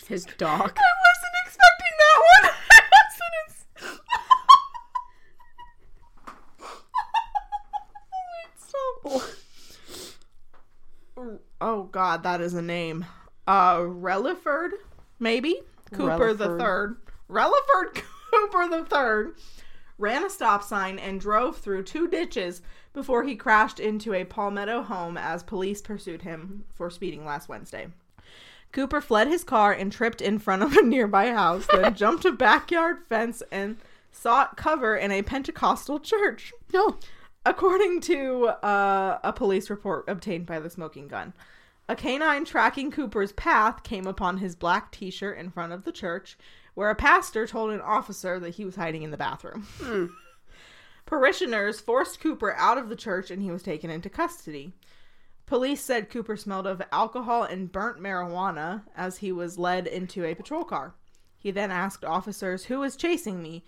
His 0.07 0.25
dog. 0.39 0.77
I 0.77 0.93
wasn't 1.05 1.35
expecting 1.47 1.95
that 1.99 2.19
one. 2.43 2.51
I 2.71 2.81
wasn't. 2.97 4.01
Wait, 8.13 8.51
oh, 9.05 9.19
stop. 9.19 9.23
Oh, 11.17 11.39
oh 11.61 11.83
God, 11.85 12.23
that 12.23 12.41
is 12.41 12.55
a 12.55 12.63
name. 12.63 13.07
Uh, 13.51 13.79
Relaford, 13.81 14.71
maybe 15.19 15.57
Cooper 15.93 16.33
the 16.33 16.57
third. 16.57 16.97
Relaford 17.29 18.01
Cooper 18.31 18.69
the 18.69 18.85
third 18.85 19.35
ran 19.99 20.25
a 20.25 20.31
stop 20.31 20.63
sign 20.63 21.01
and 21.01 21.21
drove 21.21 21.57
through 21.59 21.83
two 21.83 22.07
ditches 22.07 22.63
before 22.93 23.25
he 23.25 23.35
crashed 23.35 23.81
into 23.81 24.15
a 24.15 24.23
Palmetto 24.25 24.83
home 24.83 25.17
as 25.17 25.43
police 25.43 25.83
pursued 25.83 26.23
him 26.23 26.63
for 26.73 26.91
speeding 26.91 27.25
last 27.25 27.49
Wednesday. 27.49 27.89
Cooper 28.71 29.01
fled 29.01 29.27
his 29.27 29.43
car 29.43 29.73
and 29.73 29.91
tripped 29.91 30.21
in 30.21 30.39
front 30.39 30.63
of 30.63 30.77
a 30.77 30.83
nearby 30.85 31.33
house, 31.33 31.67
then 31.73 31.93
jumped 31.97 32.25
a 32.25 32.31
backyard 32.31 32.99
fence 33.09 33.43
and 33.51 33.79
sought 34.13 34.57
cover 34.57 34.97
in 34.97 35.11
a 35.11 35.23
Pentecostal 35.23 35.99
church, 35.99 36.53
No. 36.73 36.99
according 37.45 38.01
to 38.03 38.47
uh, 38.63 39.19
a 39.25 39.33
police 39.33 39.71
report 39.71 40.05
obtained 40.07 40.47
by 40.47 40.61
the 40.61 40.71
smoking 40.71 41.09
gun. 41.09 41.33
A 41.91 41.97
canine 41.97 42.45
tracking 42.45 42.93
Cooper's 42.93 43.33
path 43.33 43.83
came 43.83 44.07
upon 44.07 44.39
his 44.39 44.55
black 44.55 44.93
t 44.93 45.11
shirt 45.11 45.37
in 45.39 45.51
front 45.51 45.73
of 45.73 45.83
the 45.83 45.91
church, 45.91 46.39
where 46.75 46.89
a 46.89 46.95
pastor 46.95 47.49
told 47.49 47.73
an 47.73 47.81
officer 47.81 48.39
that 48.39 48.55
he 48.55 48.65
was 48.65 48.77
hiding 48.77 49.03
in 49.03 49.11
the 49.11 49.17
bathroom. 49.17 49.67
Hmm. 49.81 50.07
Parishioners 51.05 51.81
forced 51.81 52.21
Cooper 52.21 52.55
out 52.55 52.79
of 52.79 52.91
the 52.91 52.95
church 52.95 53.29
and 53.33 53.43
he 53.43 53.51
was 53.51 53.65
taken 53.65 53.91
into 53.91 54.09
custody. 54.09 54.73
Police 55.47 55.81
said 55.83 56.11
Cooper 56.11 56.37
smelled 56.37 56.69
of 56.69 56.81
alcohol 56.93 57.43
and 57.43 57.73
burnt 57.73 57.99
marijuana 57.99 58.85
as 58.97 59.19
he 59.19 59.33
was 59.33 59.59
led 59.59 59.89
into 59.89 60.25
a 60.25 60.37
patrol 60.37 60.63
car. 60.63 60.95
He 61.39 61.51
then 61.51 61.73
asked 61.73 62.05
officers, 62.05 62.67
Who 62.67 62.85
is 62.85 62.95
chasing 62.95 63.43
me? 63.43 63.65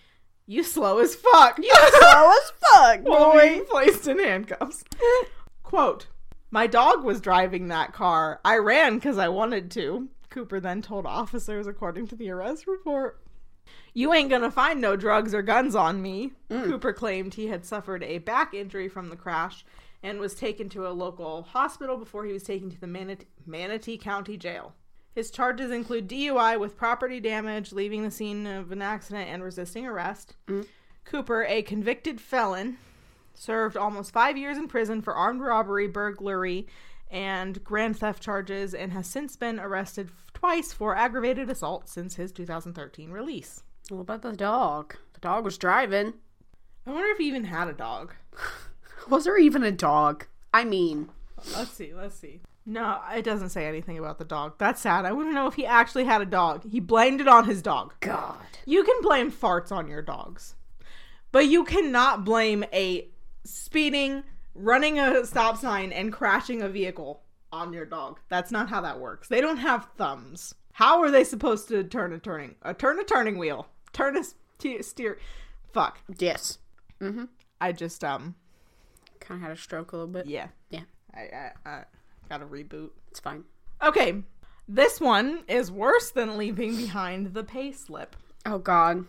You 0.46 0.62
slow 0.62 0.98
as 0.98 1.16
fuck. 1.16 1.58
You 1.58 1.74
Slow 1.74 2.30
as 2.30 2.52
fuck, 2.60 3.00
While 3.02 3.32
boy. 3.32 3.48
being 3.48 3.64
placed 3.64 4.06
in 4.06 4.20
handcuffs. 4.20 4.84
Quote, 5.64 6.06
My 6.52 6.66
dog 6.66 7.02
was 7.02 7.22
driving 7.22 7.68
that 7.68 7.94
car. 7.94 8.38
I 8.44 8.58
ran 8.58 8.96
because 8.96 9.16
I 9.16 9.28
wanted 9.28 9.70
to. 9.72 10.08
Cooper 10.28 10.60
then 10.60 10.82
told 10.82 11.06
officers, 11.06 11.66
according 11.66 12.08
to 12.08 12.14
the 12.14 12.30
arrest 12.30 12.66
report. 12.66 13.18
You 13.94 14.12
ain't 14.12 14.28
gonna 14.28 14.50
find 14.50 14.78
no 14.78 14.94
drugs 14.94 15.34
or 15.34 15.40
guns 15.40 15.74
on 15.74 16.02
me. 16.02 16.32
Mm. 16.50 16.64
Cooper 16.64 16.92
claimed 16.92 17.34
he 17.34 17.46
had 17.46 17.64
suffered 17.64 18.02
a 18.04 18.18
back 18.18 18.52
injury 18.52 18.88
from 18.88 19.08
the 19.08 19.16
crash 19.16 19.64
and 20.02 20.20
was 20.20 20.34
taken 20.34 20.68
to 20.70 20.86
a 20.86 20.90
local 20.90 21.42
hospital 21.42 21.96
before 21.96 22.26
he 22.26 22.34
was 22.34 22.42
taken 22.42 22.70
to 22.70 22.78
the 22.80 22.86
Manat- 22.86 23.24
Manatee 23.46 23.96
County 23.96 24.36
Jail. 24.36 24.74
His 25.14 25.30
charges 25.30 25.70
include 25.70 26.08
DUI 26.08 26.60
with 26.60 26.76
property 26.76 27.18
damage, 27.18 27.72
leaving 27.72 28.02
the 28.02 28.10
scene 28.10 28.46
of 28.46 28.72
an 28.72 28.82
accident, 28.82 29.30
and 29.30 29.42
resisting 29.42 29.86
arrest. 29.86 30.36
Mm. 30.48 30.66
Cooper, 31.04 31.44
a 31.44 31.62
convicted 31.62 32.20
felon, 32.20 32.76
served 33.34 33.76
almost 33.76 34.12
five 34.12 34.36
years 34.36 34.58
in 34.58 34.68
prison 34.68 35.02
for 35.02 35.14
armed 35.14 35.40
robbery, 35.40 35.86
burglary, 35.88 36.66
and 37.10 37.62
grand 37.64 37.98
theft 37.98 38.22
charges, 38.22 38.74
and 38.74 38.92
has 38.92 39.06
since 39.06 39.36
been 39.36 39.60
arrested 39.60 40.10
twice 40.34 40.72
for 40.72 40.96
aggravated 40.96 41.50
assault 41.50 41.88
since 41.88 42.16
his 42.16 42.32
2013 42.32 43.10
release. 43.10 43.62
What 43.88 44.00
about 44.00 44.22
the 44.22 44.32
dog? 44.32 44.96
The 45.14 45.20
dog 45.20 45.44
was 45.44 45.58
driving. 45.58 46.14
I 46.86 46.90
wonder 46.90 47.08
if 47.08 47.18
he 47.18 47.28
even 47.28 47.44
had 47.44 47.68
a 47.68 47.72
dog. 47.72 48.14
Was 49.08 49.24
there 49.24 49.38
even 49.38 49.62
a 49.62 49.72
dog? 49.72 50.26
I 50.54 50.64
mean, 50.64 51.08
Let's 51.56 51.72
see, 51.72 51.92
let's 51.94 52.14
see. 52.14 52.40
No, 52.64 53.00
it 53.12 53.22
doesn't 53.22 53.48
say 53.48 53.66
anything 53.66 53.98
about 53.98 54.18
the 54.18 54.24
dog. 54.24 54.54
That's 54.58 54.80
sad. 54.80 55.04
I 55.04 55.12
want 55.12 55.28
to 55.28 55.34
know 55.34 55.48
if 55.48 55.54
he 55.54 55.66
actually 55.66 56.04
had 56.04 56.20
a 56.20 56.26
dog. 56.26 56.70
He 56.70 56.78
blamed 56.78 57.20
it 57.20 57.26
on 57.26 57.46
his 57.46 57.60
dog. 57.60 57.94
God. 58.00 58.36
You 58.64 58.84
can 58.84 58.94
blame 59.02 59.32
farts 59.32 59.72
on 59.72 59.88
your 59.88 60.02
dogs, 60.02 60.54
but 61.32 61.46
you 61.46 61.64
cannot 61.64 62.24
blame 62.24 62.64
a 62.72 63.08
speeding, 63.44 64.22
running 64.54 64.98
a 64.98 65.24
stop 65.26 65.56
sign, 65.58 65.92
and 65.92 66.12
crashing 66.12 66.62
a 66.62 66.68
vehicle 66.68 67.22
on 67.52 67.72
your 67.72 67.84
dog. 67.84 68.18
That's 68.28 68.50
not 68.50 68.68
how 68.68 68.80
that 68.82 69.00
works. 69.00 69.28
They 69.28 69.40
don't 69.40 69.58
have 69.58 69.88
thumbs. 69.96 70.54
How 70.72 71.02
are 71.02 71.10
they 71.10 71.24
supposed 71.24 71.68
to 71.68 71.84
turn 71.84 72.12
a 72.12 72.18
turning 72.18 72.54
a 72.62 72.72
turn 72.74 72.98
a 72.98 73.04
turning 73.04 73.36
wheel? 73.38 73.66
Turn 73.92 74.16
a 74.16 74.24
st- 74.24 74.84
steer. 74.84 75.18
Fuck. 75.72 75.98
Yes. 76.18 76.58
I 77.60 77.72
just 77.72 78.02
um 78.04 78.34
Kind 79.20 79.40
of 79.42 79.48
had 79.48 79.56
a 79.56 79.60
stroke 79.60 79.92
a 79.92 79.96
little 79.96 80.12
bit. 80.12 80.26
yeah. 80.26 80.48
Yeah. 80.70 80.82
I 81.14 81.20
I, 81.20 81.50
I 81.70 81.84
got 82.28 82.38
to 82.38 82.46
reboot. 82.46 82.90
It's 83.10 83.20
fine. 83.20 83.44
Okay. 83.82 84.22
This 84.68 85.00
one 85.00 85.42
is 85.48 85.70
worse 85.70 86.10
than 86.10 86.38
leaving 86.38 86.74
behind 86.76 87.34
the 87.34 87.44
pay 87.44 87.72
slip. 87.72 88.16
Oh 88.46 88.58
God. 88.58 89.04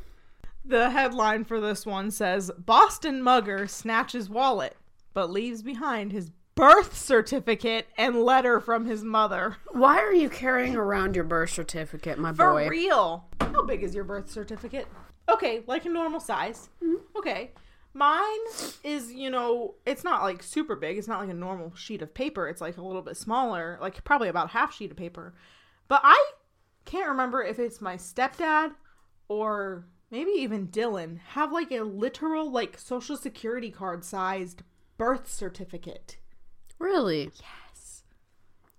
The 0.66 0.90
headline 0.92 1.44
for 1.44 1.60
this 1.60 1.86
one 1.86 2.12
says 2.12 2.52
Boston 2.58 3.22
mugger 3.22 3.68
snatches 3.68 4.30
wallet 4.30 4.78
but 5.14 5.30
leaves 5.30 5.62
behind 5.62 6.12
his 6.12 6.32
birth 6.56 6.98
certificate 6.98 7.88
and 7.98 8.22
letter 8.22 8.60
from 8.60 8.86
his 8.86 9.04
mother. 9.04 9.58
Why 9.72 10.00
are 10.00 10.14
you 10.14 10.30
carrying 10.30 10.76
around 10.76 11.16
your 11.16 11.26
birth 11.26 11.52
certificate, 11.52 12.18
my 12.18 12.34
For 12.34 12.52
boy? 12.52 12.66
For 12.66 12.72
real. 12.72 13.26
How 13.40 13.64
big 13.64 13.84
is 13.84 13.96
your 13.96 14.04
birth 14.04 14.30
certificate? 14.30 14.88
Okay, 15.30 15.64
like 15.68 15.86
a 15.86 15.90
normal 15.90 16.20
size. 16.20 16.70
Mm-hmm. 16.84 17.18
Okay. 17.18 17.52
Mine 17.96 18.40
is, 18.84 19.14
you 19.14 19.30
know, 19.30 19.76
it's 19.86 20.04
not 20.04 20.24
like 20.24 20.42
super 20.42 20.76
big. 20.76 20.98
It's 20.98 21.08
not 21.08 21.20
like 21.20 21.30
a 21.30 21.34
normal 21.34 21.76
sheet 21.76 22.02
of 22.02 22.14
paper. 22.14 22.48
It's 22.48 22.62
like 22.62 22.78
a 22.78 22.82
little 22.82 23.04
bit 23.04 23.18
smaller, 23.18 23.78
like 23.80 24.04
probably 24.04 24.30
about 24.30 24.50
half 24.50 24.74
sheet 24.74 24.90
of 24.90 24.98
paper. 24.98 25.36
But 25.88 26.02
I 26.04 26.32
can't 26.86 27.10
remember 27.10 27.44
if 27.44 27.60
it's 27.60 27.82
my 27.82 27.96
stepdad 27.98 28.72
or 29.28 29.86
maybe 30.14 30.30
even 30.32 30.68
Dylan 30.68 31.18
have 31.30 31.52
like 31.52 31.72
a 31.72 31.82
literal 31.82 32.50
like 32.52 32.78
social 32.78 33.18
security 33.18 33.72
card 33.72 34.06
sized 34.06 34.62
birth 34.96 35.28
certificate. 35.30 36.18
Really 36.78 37.32
Yes. 37.42 38.04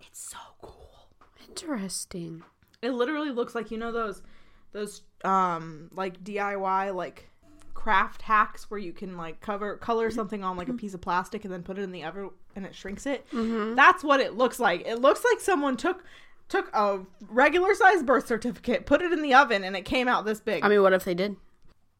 It's 0.00 0.20
so 0.30 0.38
cool. 0.62 1.08
interesting. 1.48 2.44
It 2.82 2.92
literally 2.92 3.32
looks 3.32 3.54
like 3.54 3.72
you 3.72 3.78
know 3.78 3.90
those 3.90 4.22
those 4.70 5.02
um 5.24 5.90
like 5.92 6.22
DIY 6.22 6.94
like 6.94 7.28
craft 7.74 8.22
hacks 8.22 8.70
where 8.70 8.78
you 8.78 8.92
can 8.92 9.16
like 9.16 9.40
cover 9.40 9.76
color 9.76 10.12
something 10.12 10.44
on 10.44 10.56
like 10.56 10.68
a 10.68 10.72
piece 10.74 10.94
of 10.94 11.00
plastic 11.00 11.44
and 11.44 11.52
then 11.52 11.64
put 11.64 11.78
it 11.78 11.82
in 11.82 11.90
the 11.90 12.04
oven 12.04 12.30
and 12.54 12.64
it 12.64 12.76
shrinks 12.76 13.06
it. 13.06 13.26
That's 13.74 14.04
what 14.04 14.20
it 14.20 14.34
looks 14.34 14.60
like. 14.60 14.86
It 14.86 15.00
looks 15.00 15.24
like 15.24 15.40
someone 15.40 15.76
took 15.76 16.04
took 16.48 16.68
a 16.74 17.00
regular 17.28 17.74
sized 17.74 18.06
birth 18.06 18.26
certificate, 18.26 18.86
put 18.86 19.02
it 19.02 19.12
in 19.12 19.22
the 19.22 19.34
oven, 19.34 19.64
and 19.64 19.76
it 19.76 19.84
came 19.84 20.08
out 20.08 20.24
this 20.24 20.40
big. 20.40 20.64
I 20.64 20.68
mean, 20.68 20.82
what 20.82 20.92
if 20.92 21.04
they 21.04 21.14
did? 21.14 21.36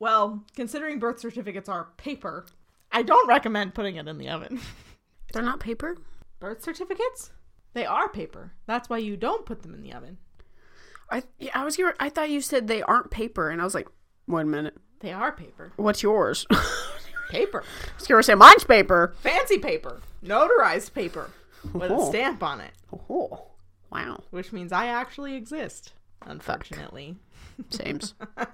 well, 0.01 0.45
considering 0.55 0.99
birth 0.99 1.19
certificates 1.21 1.69
are 1.69 1.89
paper, 1.97 2.45
I 2.93 3.03
don't 3.03 3.27
recommend 3.29 3.75
putting 3.75 3.97
it 3.97 4.07
in 4.07 4.19
the 4.19 4.29
oven. 4.29 4.61
They're 5.33 5.43
not 5.43 5.61
paper. 5.61 5.97
birth 6.41 6.63
certificates? 6.63 7.31
They 7.73 7.87
are 7.87 8.09
paper. 8.09 8.53
That's 8.67 8.89
why 8.89 8.99
you 8.99 9.17
don't 9.17 9.47
put 9.47 9.63
them 9.63 9.73
in 9.75 9.83
the 9.83 9.93
oven. 9.93 10.19
I 11.11 11.23
yeah, 11.39 11.51
I 11.55 11.65
was 11.65 11.79
I 12.01 12.09
thought 12.09 12.31
you 12.31 12.41
said 12.41 12.67
they 12.67 12.83
aren't 12.83 13.11
paper, 13.11 13.51
and 13.51 13.61
I 13.61 13.65
was 13.65 13.75
like, 13.75 13.89
"One 14.27 14.51
minute, 14.51 14.77
They 15.01 15.13
are 15.13 15.33
paper. 15.33 15.73
what's 15.77 16.03
yours? 16.03 16.47
paper. 17.31 17.63
I 17.63 17.95
was 17.99 18.07
gonna 18.07 18.23
say 18.23 18.35
mine's 18.35 18.65
paper. 18.65 19.15
fancy 19.21 19.59
paper, 19.59 20.01
notarized 20.25 20.93
paper 20.95 21.31
with 21.73 21.91
a 21.91 21.95
Oh. 21.95 22.09
stamp 22.11 22.43
on 22.43 22.61
it, 22.61 22.73
Oh, 23.11 23.47
wow, 23.95 24.23
which 24.31 24.53
means 24.53 24.73
I 24.73 24.87
actually 24.87 25.35
exist. 25.35 25.93
Unfortunately, 26.27 27.17
sames. 27.71 28.15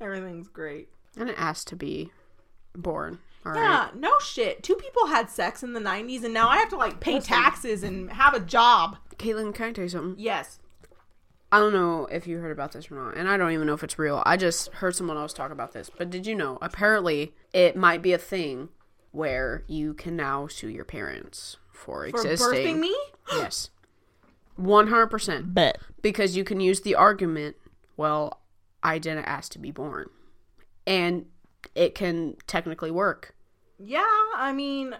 everything's 0.00 0.48
great. 0.48 0.88
and 1.16 1.28
it 1.28 1.34
asked 1.38 1.68
to 1.68 1.76
be 1.76 2.10
born. 2.76 3.18
All 3.46 3.52
right. 3.52 3.60
Yeah, 3.60 3.88
no 3.94 4.12
shit. 4.20 4.62
Two 4.62 4.74
people 4.74 5.06
had 5.06 5.28
sex 5.28 5.62
in 5.62 5.72
the 5.72 5.80
'90s, 5.80 6.24
and 6.24 6.32
now 6.32 6.48
I 6.48 6.56
have 6.56 6.70
to 6.70 6.76
like 6.76 7.00
pay 7.00 7.20
taxes 7.20 7.82
and 7.82 8.10
have 8.12 8.34
a 8.34 8.40
job. 8.40 8.96
Caitlin, 9.16 9.54
can 9.54 9.66
I 9.66 9.72
tell 9.72 9.84
you 9.84 9.88
something? 9.90 10.22
Yes. 10.22 10.58
I 11.52 11.60
don't 11.60 11.72
know 11.72 12.06
if 12.06 12.26
you 12.26 12.38
heard 12.38 12.50
about 12.50 12.72
this 12.72 12.90
or 12.90 12.96
not, 12.96 13.16
and 13.16 13.28
I 13.28 13.36
don't 13.36 13.52
even 13.52 13.66
know 13.66 13.74
if 13.74 13.84
it's 13.84 13.98
real. 13.98 14.22
I 14.26 14.36
just 14.36 14.72
heard 14.74 14.96
someone 14.96 15.16
else 15.16 15.32
talk 15.32 15.52
about 15.52 15.72
this. 15.72 15.88
But 15.88 16.10
did 16.10 16.26
you 16.26 16.34
know? 16.34 16.58
Apparently, 16.60 17.32
it 17.52 17.76
might 17.76 18.02
be 18.02 18.12
a 18.12 18.18
thing 18.18 18.70
where 19.14 19.62
you 19.68 19.94
can 19.94 20.16
now 20.16 20.48
sue 20.48 20.68
your 20.68 20.84
parents 20.84 21.56
for 21.72 22.04
existing. 22.04 22.36
For 22.36 22.52
existing. 22.52 22.76
birthing 22.76 22.80
me? 22.80 22.96
Yes, 23.32 23.70
one 24.56 24.88
hundred 24.88 25.06
percent. 25.06 25.54
Bet. 25.54 25.78
Because 26.02 26.36
you 26.36 26.44
can 26.44 26.60
use 26.60 26.82
the 26.82 26.94
argument, 26.94 27.56
well, 27.96 28.42
I 28.82 28.98
didn't 28.98 29.24
ask 29.24 29.50
to 29.52 29.58
be 29.58 29.70
born, 29.70 30.10
and 30.86 31.24
it 31.74 31.94
can 31.94 32.36
technically 32.46 32.90
work. 32.90 33.34
Yeah, 33.78 34.04
I 34.36 34.52
mean, 34.52 34.94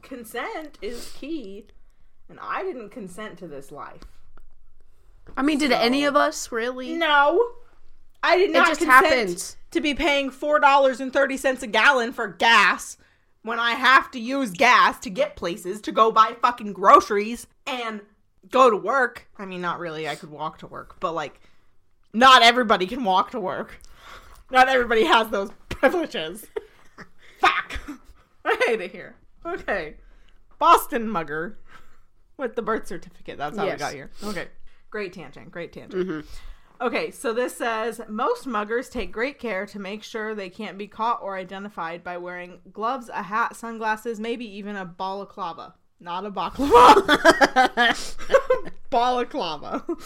consent 0.00 0.78
is 0.80 1.12
key, 1.14 1.66
and 2.30 2.38
I 2.40 2.62
didn't 2.62 2.88
consent 2.90 3.38
to 3.40 3.46
this 3.48 3.70
life. 3.70 4.02
I 5.36 5.42
mean, 5.42 5.58
did 5.58 5.72
any 5.72 6.06
of 6.06 6.16
us 6.16 6.50
really? 6.50 6.94
No, 6.94 7.46
I 8.22 8.38
did 8.38 8.52
not 8.52 8.68
it 8.68 8.70
just 8.70 8.80
consent 8.80 9.04
happens. 9.06 9.56
to 9.72 9.80
be 9.82 9.92
paying 9.92 10.30
four 10.30 10.60
dollars 10.60 11.00
and 11.00 11.12
thirty 11.12 11.36
cents 11.36 11.62
a 11.62 11.66
gallon 11.66 12.12
for 12.12 12.26
gas 12.26 12.96
when 13.44 13.60
I 13.60 13.72
have 13.72 14.10
to 14.12 14.18
use 14.18 14.50
gas 14.50 14.98
to 15.00 15.10
get 15.10 15.36
places 15.36 15.80
to 15.82 15.92
go 15.92 16.10
buy 16.10 16.34
fucking 16.40 16.72
groceries 16.72 17.46
and 17.66 18.00
go 18.50 18.70
to 18.70 18.76
work. 18.76 19.28
I 19.38 19.44
mean, 19.44 19.60
not 19.60 19.78
really. 19.78 20.08
I 20.08 20.16
could 20.16 20.30
walk 20.30 20.58
to 20.58 20.66
work, 20.66 20.98
but 20.98 21.12
like, 21.12 21.40
not 22.12 22.42
everybody 22.42 22.86
can 22.86 23.04
walk 23.04 23.30
to 23.32 23.40
work. 23.40 23.80
Not 24.50 24.68
everybody 24.68 25.04
has 25.04 25.28
those 25.28 25.50
privileges. 25.68 26.46
Fuck. 27.38 27.78
I 28.44 28.56
hate 28.66 28.80
it 28.80 28.92
here. 28.92 29.16
Okay. 29.44 29.96
Boston 30.58 31.08
mugger 31.08 31.58
with 32.38 32.56
the 32.56 32.62
birth 32.62 32.86
certificate. 32.86 33.36
That's 33.36 33.56
how 33.58 33.66
we 33.66 33.76
got 33.76 33.92
here. 33.92 34.10
Okay. 34.22 34.48
Great 34.90 35.12
tangent. 35.12 35.50
Great 35.50 35.72
tangent. 35.72 36.06
Mm-hmm. 36.08 36.20
Okay, 36.80 37.10
so 37.10 37.32
this 37.32 37.56
says 37.56 38.00
most 38.08 38.46
muggers 38.46 38.90
take 38.90 39.12
great 39.12 39.38
care 39.38 39.64
to 39.66 39.78
make 39.78 40.02
sure 40.02 40.34
they 40.34 40.50
can't 40.50 40.76
be 40.76 40.88
caught 40.88 41.20
or 41.22 41.36
identified 41.36 42.02
by 42.02 42.16
wearing 42.16 42.58
gloves, 42.72 43.08
a 43.08 43.22
hat, 43.22 43.54
sunglasses, 43.54 44.18
maybe 44.18 44.44
even 44.56 44.76
a 44.76 44.84
balaclava. 44.84 45.74
Not 46.00 46.26
a 46.26 46.30
baklava. 46.30 47.06
balaclava. 48.90 49.84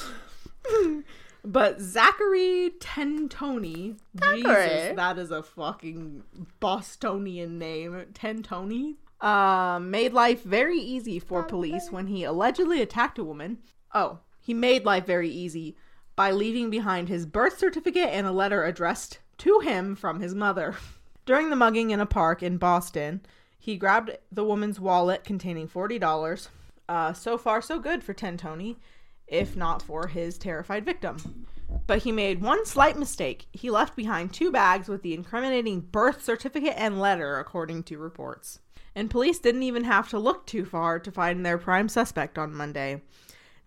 but 1.44 1.80
Zachary 1.80 2.72
Tentoni, 2.78 3.96
Jesus, 4.22 4.96
that 4.96 5.18
is 5.18 5.30
a 5.30 5.42
fucking 5.42 6.22
Bostonian 6.60 7.58
name. 7.58 8.04
Tentoni. 8.12 8.96
Uh, 9.20 9.80
made 9.80 10.12
life 10.12 10.44
very 10.44 10.78
easy 10.78 11.18
for 11.18 11.42
police 11.42 11.90
when 11.90 12.06
he 12.06 12.22
allegedly 12.22 12.80
attacked 12.80 13.18
a 13.18 13.24
woman. 13.24 13.58
Oh, 13.92 14.20
he 14.40 14.54
made 14.54 14.84
life 14.84 15.06
very 15.06 15.28
easy 15.28 15.76
by 16.18 16.32
leaving 16.32 16.68
behind 16.68 17.08
his 17.08 17.26
birth 17.26 17.60
certificate 17.60 18.08
and 18.08 18.26
a 18.26 18.32
letter 18.32 18.64
addressed 18.64 19.20
to 19.36 19.60
him 19.60 19.94
from 19.94 20.18
his 20.18 20.34
mother. 20.34 20.74
During 21.26 21.48
the 21.48 21.54
mugging 21.54 21.92
in 21.92 22.00
a 22.00 22.06
park 22.06 22.42
in 22.42 22.56
Boston, 22.56 23.20
he 23.56 23.76
grabbed 23.76 24.10
the 24.32 24.42
woman's 24.42 24.80
wallet 24.80 25.22
containing 25.22 25.68
$40. 25.68 26.48
Uh, 26.88 27.12
so 27.12 27.38
far, 27.38 27.62
so 27.62 27.78
good 27.78 28.02
for 28.02 28.14
Tentoni, 28.14 28.78
if 29.28 29.54
not 29.54 29.80
for 29.80 30.08
his 30.08 30.38
terrified 30.38 30.84
victim. 30.84 31.46
But 31.86 32.02
he 32.02 32.10
made 32.10 32.42
one 32.42 32.66
slight 32.66 32.98
mistake. 32.98 33.46
He 33.52 33.70
left 33.70 33.94
behind 33.94 34.32
two 34.32 34.50
bags 34.50 34.88
with 34.88 35.02
the 35.02 35.14
incriminating 35.14 35.82
birth 35.82 36.24
certificate 36.24 36.74
and 36.76 37.00
letter, 37.00 37.38
according 37.38 37.84
to 37.84 37.96
reports. 37.96 38.58
And 38.92 39.08
police 39.08 39.38
didn't 39.38 39.62
even 39.62 39.84
have 39.84 40.08
to 40.08 40.18
look 40.18 40.46
too 40.46 40.64
far 40.64 40.98
to 40.98 41.12
find 41.12 41.46
their 41.46 41.58
prime 41.58 41.88
suspect 41.88 42.38
on 42.38 42.56
Monday. 42.56 43.02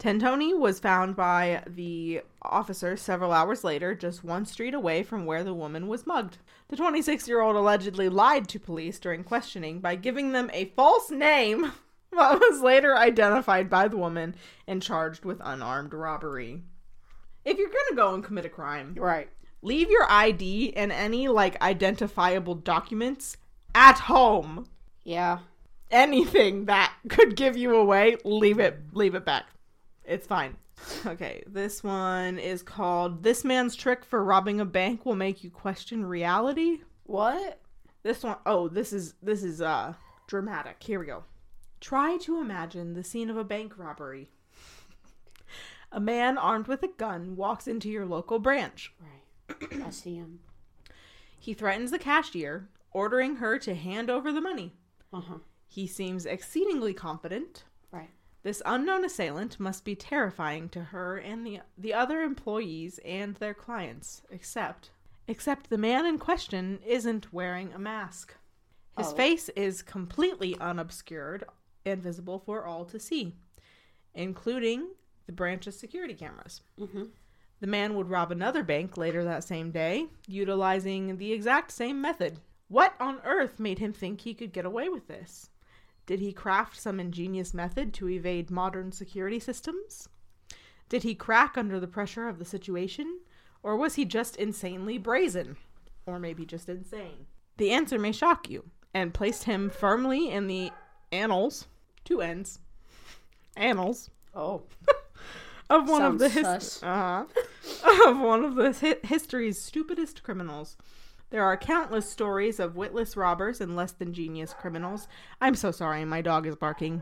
Tentoni 0.02 0.58
was 0.58 0.80
found 0.80 1.16
by 1.16 1.62
the 1.68 2.22
officer 2.42 2.98
several 2.98 3.32
hours 3.32 3.64
later, 3.64 3.94
just 3.94 4.24
one 4.24 4.46
street 4.48 4.74
away 4.74 5.04
from 5.04 5.28
where 5.28 5.44
the 5.44 5.54
woman 5.54 5.88
was 5.88 6.08
mugged. 6.08 6.40
The 6.70 6.76
26 6.76 7.28
year 7.28 7.40
old 7.40 7.56
allegedly 7.56 8.10
lied 8.10 8.48
to 8.50 8.60
police 8.60 8.98
during 8.98 9.24
questioning 9.24 9.80
by 9.80 9.94
giving 9.94 10.32
them 10.32 10.50
a 10.54 10.66
false 10.76 11.12
name, 11.12 11.72
but 12.12 12.40
was 12.40 12.62
later 12.62 12.98
identified 12.98 13.70
by 13.70 13.88
the 13.88 13.98
woman 13.98 14.34
and 14.68 14.82
charged 14.82 15.24
with 15.24 15.40
unarmed 15.44 15.94
robbery. 15.94 16.64
If 17.46 17.60
you're 17.60 17.70
gonna 17.70 17.96
go 17.96 18.16
and 18.16 18.24
commit 18.24 18.46
a 18.46 18.50
crime, 18.50 18.96
Right. 18.98 19.30
leave 19.62 19.92
your 19.92 20.10
ID 20.12 20.74
and 20.76 20.92
any 20.92 21.28
like 21.28 21.62
identifiable 21.62 22.56
documents 22.56 23.38
at 23.76 24.00
home. 24.00 24.66
Yeah. 25.04 25.40
Anything 25.92 26.66
that 26.66 26.92
could 27.08 27.36
give 27.36 27.56
you 27.56 27.76
away, 27.76 28.18
leave 28.26 28.58
it 28.58 28.80
leave 28.94 29.14
it 29.14 29.26
back. 29.26 29.46
It's 30.06 30.28
fine. 30.28 30.58
Okay, 31.06 31.44
this 31.46 31.84
one 31.84 32.40
is 32.40 32.64
called 32.64 33.22
This 33.22 33.44
Man's 33.44 33.76
Trick 33.76 34.04
for 34.04 34.24
Robbing 34.24 34.60
a 34.60 34.66
Bank 34.66 35.06
Will 35.06 35.16
Make 35.16 35.44
You 35.44 35.52
Question 35.52 36.06
Reality. 36.06 36.80
What? 37.04 37.60
This 38.04 38.24
one 38.24 38.38
oh, 38.46 38.68
this 38.68 38.92
is 38.94 39.14
this 39.22 39.44
is 39.44 39.62
uh 39.62 39.94
dramatic. 40.28 40.82
Here 40.82 41.00
we 41.00 41.06
go. 41.06 41.24
Try 41.80 42.18
to 42.22 42.40
imagine 42.40 42.94
the 42.94 43.04
scene 43.04 43.30
of 43.30 43.38
a 43.38 43.44
bank 43.44 43.78
robbery. 43.78 44.30
A 45.92 46.00
man 46.00 46.38
armed 46.38 46.68
with 46.68 46.82
a 46.84 46.88
gun 46.88 47.36
walks 47.36 47.68
into 47.68 47.90
your 47.90 48.06
local 48.06 48.40
branch. 48.40 48.94
Right. 49.00 49.84
I 49.86 49.90
see 49.90 50.16
him. 50.16 50.40
He 51.38 51.54
threatens 51.54 51.92
the 51.92 52.00
cashier, 52.00 52.70
ordering 52.92 53.38
her 53.38 53.60
to 53.60 53.76
hand 53.76 54.10
over 54.10 54.32
the 54.32 54.42
money. 54.42 54.74
Uh 55.12 55.22
huh. 55.22 55.38
He 55.68 55.88
seems 55.88 56.26
exceedingly 56.26 56.94
confident. 56.94 57.66
This 58.44 58.62
unknown 58.66 59.06
assailant 59.06 59.60
must 59.60 59.86
be 59.86 59.96
terrifying 59.96 60.68
to 60.70 60.86
her 60.86 61.18
and 61.18 61.46
the 61.46 61.60
the 61.78 61.94
other 61.94 62.22
employees 62.22 63.00
and 63.06 63.36
their 63.36 63.54
clients, 63.54 64.24
except 64.32 64.90
except 65.28 65.70
the 65.70 65.78
man 65.78 66.06
in 66.06 66.18
question 66.18 66.80
isn't 66.86 67.32
wearing 67.32 67.72
a 67.74 67.80
mask. 67.80 68.36
His 68.98 69.08
Oh. 69.08 69.16
face 69.16 69.50
is 69.50 69.82
completely 69.84 70.58
unobscured 70.60 71.44
and 71.86 72.02
visible 72.02 72.40
for 72.40 72.66
all 72.66 72.84
to 72.86 73.00
see, 73.00 73.36
including 74.14 74.90
the 75.28 75.32
branch's 75.32 75.80
security 75.80 76.14
cameras. 76.16 76.62
Mm-hmm. 76.80 77.04
The 77.60 77.68
man 77.68 77.94
would 77.96 78.10
rob 78.10 78.32
another 78.32 78.64
bank 78.64 78.98
later 78.98 79.24
that 79.24 79.44
same 79.44 79.72
day, 79.72 80.08
utilizing 80.28 81.18
the 81.18 81.32
exact 81.32 81.72
same 81.72 82.02
method. 82.02 82.40
What 82.68 82.96
on 83.00 83.22
earth 83.24 83.60
made 83.60 83.80
him 83.80 83.94
think 83.94 84.22
he 84.22 84.34
could 84.34 84.52
get 84.52 84.66
away 84.66 84.90
with 84.90 85.08
this? 85.08 85.50
Did 86.06 86.20
he 86.20 86.34
craft 86.34 86.80
some 86.80 87.00
ingenious 87.00 87.54
method 87.54 87.94
to 87.96 88.10
evade 88.10 88.50
modern 88.52 88.92
security 88.92 89.40
systems? 89.40 90.10
Did 90.90 91.04
he 91.04 91.16
crack 91.16 91.58
under 91.58 91.80
the 91.80 91.88
pressure 91.88 92.28
of 92.28 92.38
the 92.40 92.46
situation? 92.46 93.20
Or 93.64 93.78
was 93.78 93.96
he 93.96 94.04
just 94.06 94.36
insanely 94.36 94.98
brazen? 94.98 95.58
Or 96.06 96.20
maybe 96.20 96.46
just 96.46 96.68
insane? 96.68 97.28
The 97.58 97.72
answer 97.72 98.00
may 98.00 98.12
shock 98.12 98.50
you 98.50 98.66
and 98.94 99.14
placed 99.14 99.44
him 99.44 99.70
firmly 99.70 100.30
in 100.32 100.48
the 100.48 100.72
annals, 101.12 101.68
two 102.04 102.22
N's, 102.22 102.60
annals 103.56 104.10
Oh. 104.34 104.64
of 105.70 105.88
one 105.90 106.02
of 106.02 106.20
the 106.20 106.30
Sounds 106.30 106.34
his- 106.64 106.72
sus. 106.74 106.84
uh-huh. 106.84 107.26
of 108.10 108.20
one 108.20 108.44
of 108.44 108.56
the 108.56 108.72
hi- 108.74 109.08
history's 109.08 109.62
stupidest 109.62 110.24
criminals. 110.24 110.76
There 111.32 111.46
are 111.46 111.56
countless 111.56 112.10
stories 112.10 112.60
of 112.60 112.76
witless 112.76 113.16
robbers 113.16 113.62
and 113.62 113.74
less 113.74 113.94
than 113.94 114.14
genius 114.14 114.54
criminals. 114.54 115.08
I'm 115.40 115.56
so 115.56 115.72
sorry, 115.72 116.04
my 116.04 116.22
dog 116.22 116.46
is 116.46 116.58
barking. 116.58 117.02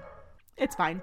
It's 0.56 0.76
fine. 0.76 1.02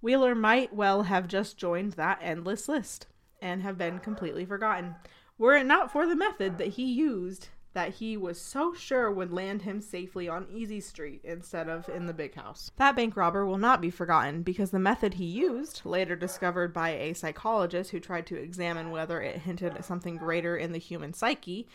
Wheeler 0.00 0.34
might 0.34 0.74
well 0.74 1.02
have 1.02 1.28
just 1.28 1.58
joined 1.58 1.92
that 1.92 2.20
endless 2.22 2.66
list 2.66 3.06
and 3.42 3.62
have 3.62 3.76
been 3.76 3.98
completely 3.98 4.46
forgotten. 4.46 4.94
Were 5.36 5.56
it 5.56 5.66
not 5.66 5.92
for 5.92 6.06
the 6.06 6.16
method 6.16 6.56
that 6.56 6.68
he 6.68 6.84
used 6.84 7.48
that 7.74 7.94
he 7.94 8.16
was 8.16 8.40
so 8.40 8.74
sure 8.74 9.10
would 9.10 9.32
land 9.32 9.62
him 9.62 9.80
safely 9.80 10.28
on 10.28 10.48
Easy 10.50 10.80
Street 10.80 11.20
instead 11.22 11.68
of 11.68 11.88
in 11.88 12.06
the 12.06 12.12
big 12.12 12.34
house. 12.34 12.72
That 12.76 12.96
bank 12.96 13.16
robber 13.16 13.46
will 13.46 13.58
not 13.58 13.80
be 13.80 13.90
forgotten 13.90 14.42
because 14.42 14.70
the 14.70 14.78
method 14.78 15.14
he 15.14 15.26
used, 15.26 15.82
later 15.84 16.16
discovered 16.16 16.72
by 16.72 16.90
a 16.90 17.14
psychologist 17.14 17.90
who 17.90 18.00
tried 18.00 18.26
to 18.28 18.36
examine 18.36 18.90
whether 18.90 19.20
it 19.20 19.42
hinted 19.42 19.76
at 19.76 19.84
something 19.84 20.16
greater 20.16 20.56
in 20.56 20.72
the 20.72 20.78
human 20.78 21.12
psyche, 21.12 21.68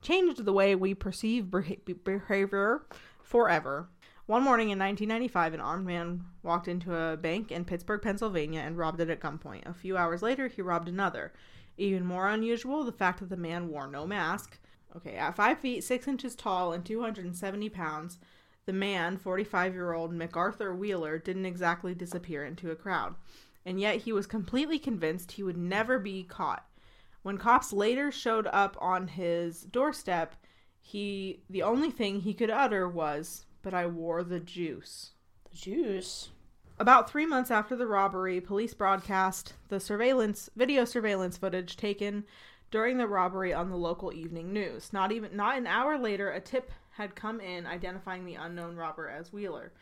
changed 0.00 0.44
the 0.44 0.52
way 0.52 0.74
we 0.74 0.94
perceive 0.94 1.50
behavior 1.50 2.82
forever. 3.22 3.88
One 4.26 4.44
morning 4.44 4.70
in 4.70 4.78
1995, 4.78 5.54
an 5.54 5.60
armed 5.60 5.86
man 5.86 6.24
walked 6.42 6.68
into 6.68 6.94
a 6.94 7.16
bank 7.16 7.50
in 7.50 7.64
Pittsburgh, 7.64 8.00
Pennsylvania, 8.00 8.60
and 8.60 8.78
robbed 8.78 9.00
it 9.00 9.10
at 9.10 9.20
gunpoint. 9.20 9.66
A 9.68 9.74
few 9.74 9.96
hours 9.96 10.22
later, 10.22 10.46
he 10.46 10.62
robbed 10.62 10.88
another. 10.88 11.32
Even 11.76 12.04
more 12.04 12.28
unusual, 12.28 12.84
the 12.84 12.92
fact 12.92 13.20
that 13.20 13.28
the 13.28 13.36
man 13.36 13.68
wore 13.68 13.88
no 13.88 14.06
mask. 14.06 14.58
Okay, 14.96 15.14
at 15.14 15.34
5 15.34 15.58
feet 15.58 15.82
6 15.82 16.06
inches 16.06 16.34
tall 16.36 16.72
and 16.72 16.84
270 16.84 17.68
pounds, 17.70 18.18
the 18.66 18.72
man, 18.72 19.16
45 19.16 19.74
year 19.74 19.92
old 19.92 20.12
McArthur 20.12 20.76
Wheeler, 20.76 21.18
didn't 21.18 21.46
exactly 21.46 21.94
disappear 21.94 22.44
into 22.44 22.70
a 22.70 22.76
crowd. 22.76 23.16
And 23.66 23.80
yet 23.80 24.02
he 24.02 24.12
was 24.12 24.26
completely 24.26 24.78
convinced 24.78 25.32
he 25.32 25.42
would 25.42 25.56
never 25.56 25.98
be 25.98 26.22
caught. 26.22 26.66
When 27.22 27.38
cops 27.38 27.72
later 27.72 28.10
showed 28.10 28.46
up 28.46 28.76
on 28.80 29.08
his 29.08 29.62
doorstep, 29.62 30.34
he 30.80 31.42
the 31.50 31.62
only 31.62 31.90
thing 31.90 32.20
he 32.20 32.34
could 32.34 32.50
utter 32.50 32.88
was, 32.88 33.44
"But 33.62 33.74
I 33.74 33.86
wore 33.86 34.22
the 34.22 34.40
juice." 34.40 35.12
The 35.50 35.56
juice. 35.56 36.30
About 36.78 37.10
three 37.10 37.26
months 37.26 37.50
after 37.50 37.76
the 37.76 37.86
robbery, 37.86 38.40
police 38.40 38.72
broadcast 38.72 39.54
the 39.68 39.80
surveillance 39.80 40.48
video 40.56 40.86
surveillance 40.86 41.36
footage 41.36 41.76
taken 41.76 42.24
during 42.70 42.96
the 42.96 43.06
robbery 43.06 43.52
on 43.52 43.68
the 43.68 43.76
local 43.76 44.12
evening 44.14 44.52
news. 44.52 44.92
Not 44.92 45.12
even 45.12 45.36
not 45.36 45.58
an 45.58 45.66
hour 45.66 45.98
later, 45.98 46.30
a 46.30 46.40
tip 46.40 46.72
had 46.92 47.14
come 47.14 47.40
in 47.40 47.66
identifying 47.66 48.24
the 48.24 48.36
unknown 48.36 48.76
robber 48.76 49.08
as 49.08 49.32
Wheeler. 49.32 49.72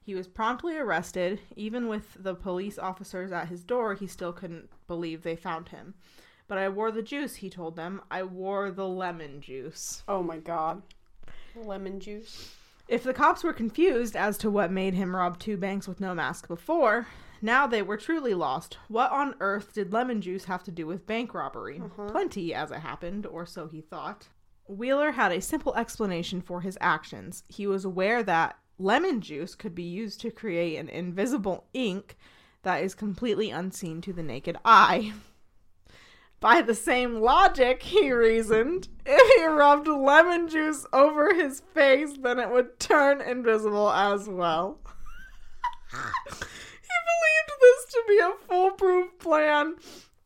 He 0.00 0.14
was 0.14 0.26
promptly 0.26 0.76
arrested. 0.76 1.40
Even 1.54 1.86
with 1.86 2.16
the 2.18 2.34
police 2.34 2.78
officers 2.78 3.30
at 3.30 3.48
his 3.48 3.62
door, 3.62 3.94
he 3.94 4.06
still 4.06 4.32
couldn't 4.32 4.70
believe 4.86 5.22
they 5.22 5.36
found 5.36 5.68
him. 5.68 5.94
But 6.48 6.58
I 6.58 6.68
wore 6.70 6.90
the 6.90 7.02
juice, 7.02 7.36
he 7.36 7.50
told 7.50 7.76
them. 7.76 8.00
I 8.10 8.22
wore 8.22 8.70
the 8.70 8.88
lemon 8.88 9.40
juice. 9.40 10.02
Oh 10.08 10.22
my 10.22 10.38
god. 10.38 10.82
Lemon 11.54 12.00
juice. 12.00 12.54
If 12.88 13.02
the 13.02 13.12
cops 13.12 13.44
were 13.44 13.52
confused 13.52 14.16
as 14.16 14.38
to 14.38 14.50
what 14.50 14.72
made 14.72 14.94
him 14.94 15.14
rob 15.14 15.38
two 15.38 15.58
banks 15.58 15.86
with 15.86 16.00
no 16.00 16.14
mask 16.14 16.48
before, 16.48 17.06
now 17.42 17.66
they 17.66 17.82
were 17.82 17.98
truly 17.98 18.32
lost. 18.32 18.78
What 18.88 19.12
on 19.12 19.34
earth 19.40 19.74
did 19.74 19.92
lemon 19.92 20.22
juice 20.22 20.44
have 20.44 20.64
to 20.64 20.70
do 20.70 20.86
with 20.86 21.06
bank 21.06 21.34
robbery? 21.34 21.82
Uh-huh. 21.84 22.10
Plenty, 22.10 22.54
as 22.54 22.70
it 22.70 22.78
happened, 22.78 23.26
or 23.26 23.44
so 23.44 23.68
he 23.68 23.82
thought. 23.82 24.28
Wheeler 24.66 25.12
had 25.12 25.32
a 25.32 25.40
simple 25.40 25.74
explanation 25.76 26.40
for 26.40 26.62
his 26.62 26.78
actions. 26.80 27.44
He 27.48 27.66
was 27.66 27.84
aware 27.84 28.22
that 28.22 28.58
lemon 28.78 29.20
juice 29.20 29.54
could 29.54 29.74
be 29.74 29.82
used 29.82 30.20
to 30.22 30.30
create 30.30 30.76
an 30.76 30.88
invisible 30.88 31.66
ink 31.74 32.16
that 32.62 32.82
is 32.82 32.94
completely 32.94 33.50
unseen 33.50 34.00
to 34.02 34.12
the 34.12 34.22
naked 34.22 34.56
eye. 34.64 35.12
By 36.40 36.62
the 36.62 36.74
same 36.74 37.20
logic, 37.20 37.82
he 37.82 38.12
reasoned, 38.12 38.88
if 39.04 39.36
he 39.36 39.44
rubbed 39.44 39.88
lemon 39.88 40.48
juice 40.48 40.86
over 40.92 41.34
his 41.34 41.62
face, 41.74 42.16
then 42.16 42.38
it 42.38 42.50
would 42.50 42.78
turn 42.78 43.20
invisible 43.20 43.90
as 43.90 44.28
well. 44.28 44.78
he 45.90 45.96
believed 45.96 47.52
this 47.60 47.84
to 47.92 48.02
be 48.06 48.18
a 48.18 48.32
foolproof 48.46 49.18
plan, 49.18 49.74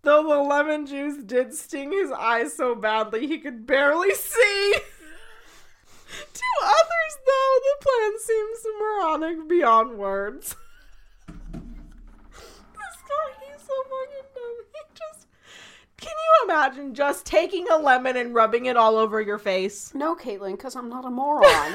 though 0.03 0.22
the 0.22 0.37
lemon 0.37 0.85
juice 0.85 1.22
did 1.25 1.55
sting 1.55 1.92
his 1.92 2.11
eyes 2.11 2.55
so 2.55 2.75
badly 2.75 3.27
he 3.27 3.38
could 3.38 3.66
barely 3.66 4.12
see. 4.14 4.75
to 6.35 6.42
others, 6.62 7.18
though, 7.25 7.59
the 7.62 7.77
plan 7.81 8.18
seems 8.18 8.66
moronic 8.79 9.48
beyond 9.48 9.96
words. 9.96 10.57
this 11.27 11.37
guy, 13.09 13.29
he's 13.46 13.62
so 13.62 13.72
fucking 13.85 14.29
dumb. 14.35 14.57
He 14.72 14.81
just. 14.94 15.27
Can 16.03 16.11
you 16.42 16.55
imagine 16.55 16.94
just 16.94 17.24
taking 17.26 17.66
a 17.70 17.76
lemon 17.76 18.16
and 18.16 18.35
rubbing 18.35 18.66
it 18.66 18.76
all 18.76 18.96
over 18.96 19.20
your 19.20 19.38
face? 19.38 19.94
No, 19.94 20.14
Caitlin, 20.14 20.52
because 20.52 20.76
I'm 20.76 20.88
not 20.88 21.05
a 21.05 21.11
moron. 21.11 21.74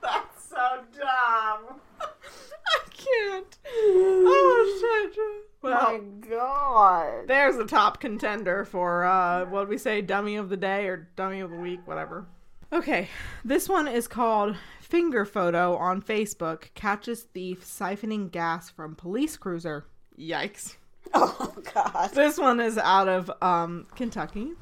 That's 0.00 0.44
so 0.48 0.80
dumb. 0.96 1.80
I 2.00 2.80
can't. 2.90 3.58
Oh 3.66 5.08
shit. 5.12 5.18
Well, 5.62 5.92
my 5.92 6.00
god. 6.28 7.28
there's 7.28 7.56
a 7.56 7.66
top 7.66 8.00
contender 8.00 8.64
for 8.64 9.04
uh 9.04 9.44
what 9.46 9.68
we 9.68 9.78
say 9.78 10.02
dummy 10.02 10.36
of 10.36 10.48
the 10.48 10.56
day 10.56 10.86
or 10.86 11.08
dummy 11.16 11.40
of 11.40 11.50
the 11.50 11.56
week, 11.56 11.80
whatever. 11.86 12.26
Okay, 12.72 13.08
this 13.44 13.68
one 13.68 13.86
is 13.86 14.08
called 14.08 14.56
Finger 14.80 15.24
Photo 15.24 15.76
on 15.76 16.00
Facebook 16.02 16.68
catches 16.74 17.22
thief 17.22 17.64
siphoning 17.64 18.30
gas 18.30 18.70
from 18.70 18.94
police 18.96 19.36
cruiser. 19.36 19.84
Yikes. 20.18 20.76
Oh 21.14 21.52
god. 21.74 22.10
This 22.14 22.38
one 22.38 22.60
is 22.60 22.78
out 22.78 23.08
of 23.08 23.30
um 23.42 23.86
Kentucky. 23.94 24.52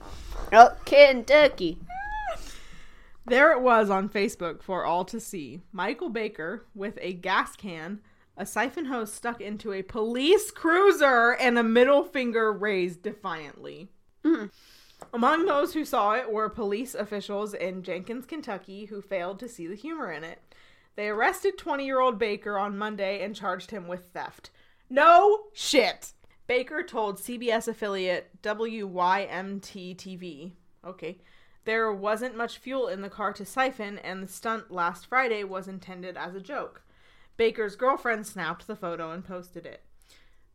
Oh, 0.53 0.71
Kentucky. 0.85 1.79
There 3.27 3.53
it 3.53 3.61
was 3.61 3.91
on 3.91 4.09
Facebook 4.09 4.63
for 4.63 4.85
all 4.85 5.05
to 5.05 5.21
see. 5.21 5.61
Michael 5.73 6.09
Baker 6.09 6.67
with 6.75 6.99
a 7.01 7.13
gas 7.13 7.55
can, 7.55 8.01
a 8.37 8.45
siphon 8.45 8.87
hose 8.87 9.13
stuck 9.13 9.41
into 9.41 9.73
a 9.73 9.83
police 9.83 10.51
cruiser, 10.51 11.33
and 11.33 11.59
a 11.59 11.63
middle 11.63 12.03
finger 12.03 12.53
raised 12.53 13.03
defiantly. 13.03 13.89
Among 15.13 15.47
those 15.47 15.75
who 15.75 15.85
saw 15.85 16.15
it 16.15 16.31
were 16.31 16.49
police 16.49 16.95
officials 16.95 17.55
in 17.55 17.83
Jenkins, 17.83 18.27
Kentucky, 18.27 18.87
who 18.87 19.01
failed 19.01 19.39
to 19.41 19.49
see 19.49 19.67
the 19.67 19.77
humor 19.77 20.11
in 20.11 20.25
it. 20.25 20.41
They 20.97 21.09
arrested 21.09 21.57
20 21.59 21.85
year 21.85 22.01
old 22.01 22.19
Baker 22.19 22.59
on 22.59 22.77
Monday 22.77 23.23
and 23.23 23.37
charged 23.37 23.71
him 23.71 23.87
with 23.87 24.07
theft. 24.13 24.51
No 24.89 25.45
shit! 25.53 26.13
Baker 26.51 26.83
told 26.83 27.19
CBS 27.19 27.69
affiliate 27.69 28.43
WYMT 28.43 29.95
TV. 29.95 30.51
Okay. 30.85 31.19
There 31.65 31.93
wasn't 31.93 32.37
much 32.37 32.59
fuel 32.59 32.89
in 32.89 33.03
the 33.03 33.09
car 33.09 33.33
to 33.35 33.45
siphon, 33.45 34.01
and 34.01 34.21
the 34.21 34.27
stunt 34.27 34.69
last 34.69 35.07
Friday 35.07 35.45
was 35.45 35.69
intended 35.69 36.17
as 36.17 36.35
a 36.35 36.41
joke. 36.41 36.83
Baker's 37.37 37.77
girlfriend 37.77 38.27
snapped 38.27 38.67
the 38.67 38.75
photo 38.75 39.13
and 39.13 39.25
posted 39.25 39.65
it. 39.65 39.85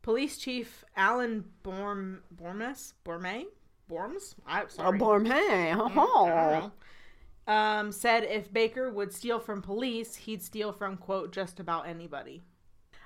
Police 0.02 0.36
Chief 0.36 0.84
Alan 0.98 1.46
Borm 1.64 2.18
Bormes 2.30 2.92
Borme 3.02 3.44
Borms 3.90 4.34
I 4.46 4.64
Oh, 4.64 4.66
sorry 4.68 4.98
born 4.98 5.24
hey. 5.24 5.72
Oh. 5.74 6.72
um, 7.46 7.90
said 7.90 8.24
if 8.24 8.52
Baker 8.52 8.90
would 8.90 9.14
steal 9.14 9.40
from 9.40 9.62
police, 9.62 10.14
he'd 10.14 10.42
steal 10.42 10.72
from 10.72 10.98
quote 10.98 11.32
just 11.32 11.58
about 11.58 11.88
anybody. 11.88 12.42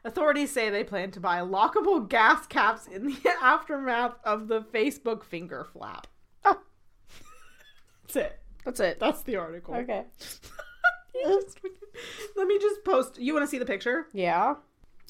Authorities 0.04 0.50
say 0.50 0.70
they 0.70 0.84
plan 0.84 1.10
to 1.12 1.20
buy 1.20 1.38
lockable 1.40 2.08
gas 2.08 2.46
caps 2.46 2.86
in 2.86 3.06
the 3.06 3.16
aftermath 3.42 4.14
of 4.24 4.48
the 4.48 4.62
Facebook 4.62 5.22
finger 5.24 5.66
flap. 5.72 6.06
Oh, 6.44 6.58
That's 8.06 8.16
it. 8.16 8.38
that's 8.64 8.80
it. 8.80 9.00
That's 9.00 9.22
the 9.22 9.36
article. 9.36 9.74
Okay. 9.74 10.04
Just- 11.24 11.60
let 12.36 12.46
me 12.46 12.58
just 12.58 12.82
post. 12.84 13.18
You 13.18 13.34
want 13.34 13.42
to 13.42 13.46
see 13.48 13.58
the 13.58 13.66
picture? 13.66 14.06
Yeah. 14.14 14.54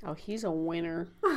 Oh, 0.04 0.14
he's 0.14 0.44
a 0.44 0.50
winner. 0.50 1.08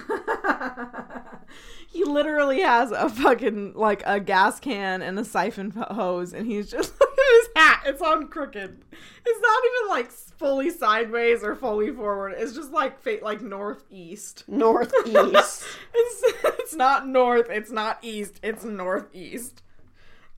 he 1.91 2.04
literally 2.06 2.62
has 2.62 2.91
a 2.91 3.10
fucking 3.10 3.73
like 3.73 4.04
a 4.06 4.21
gas 4.21 4.60
can 4.60 5.02
and 5.02 5.19
a 5.19 5.26
siphon 5.26 5.71
hose, 5.71 6.34
and 6.34 6.47
he's 6.47 6.71
just 6.71 6.93
his 7.17 7.49
hat. 7.56 7.84
It's 7.86 8.02
on 8.02 8.28
crooked. 8.28 8.86
It's 9.26 9.41
not 9.41 9.63
even 9.65 9.89
like 9.89 10.12
fully 10.12 10.69
sideways 10.69 11.43
or 11.43 11.56
fully 11.56 11.91
forward. 11.91 12.36
It's 12.38 12.54
just 12.54 12.71
like 12.71 13.02
fa- 13.02 13.19
like 13.21 13.41
northeast. 13.41 14.45
Northeast. 14.47 15.65
It's 15.93 16.23
it's 16.45 16.73
not 16.76 17.06
north. 17.08 17.49
It's 17.49 17.71
not 17.71 17.99
east. 18.02 18.39
It's 18.41 18.63
northeast. 18.63 19.62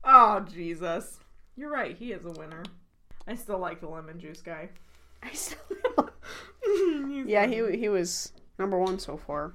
Oh 0.02 0.40
Jesus! 0.40 1.20
You're 1.56 1.70
right. 1.70 1.96
He 1.96 2.12
is 2.12 2.24
a 2.24 2.30
winner. 2.30 2.64
I 3.28 3.34
still 3.36 3.58
like 3.58 3.80
the 3.80 3.88
lemon 3.88 4.18
juice 4.18 4.40
guy. 4.40 4.70
I 5.22 5.32
still 5.32 5.58
yeah, 7.26 7.46
he 7.46 7.60
um, 7.60 7.72
he 7.72 7.88
was 7.88 8.32
number 8.58 8.78
one 8.78 8.98
so 8.98 9.16
far. 9.16 9.54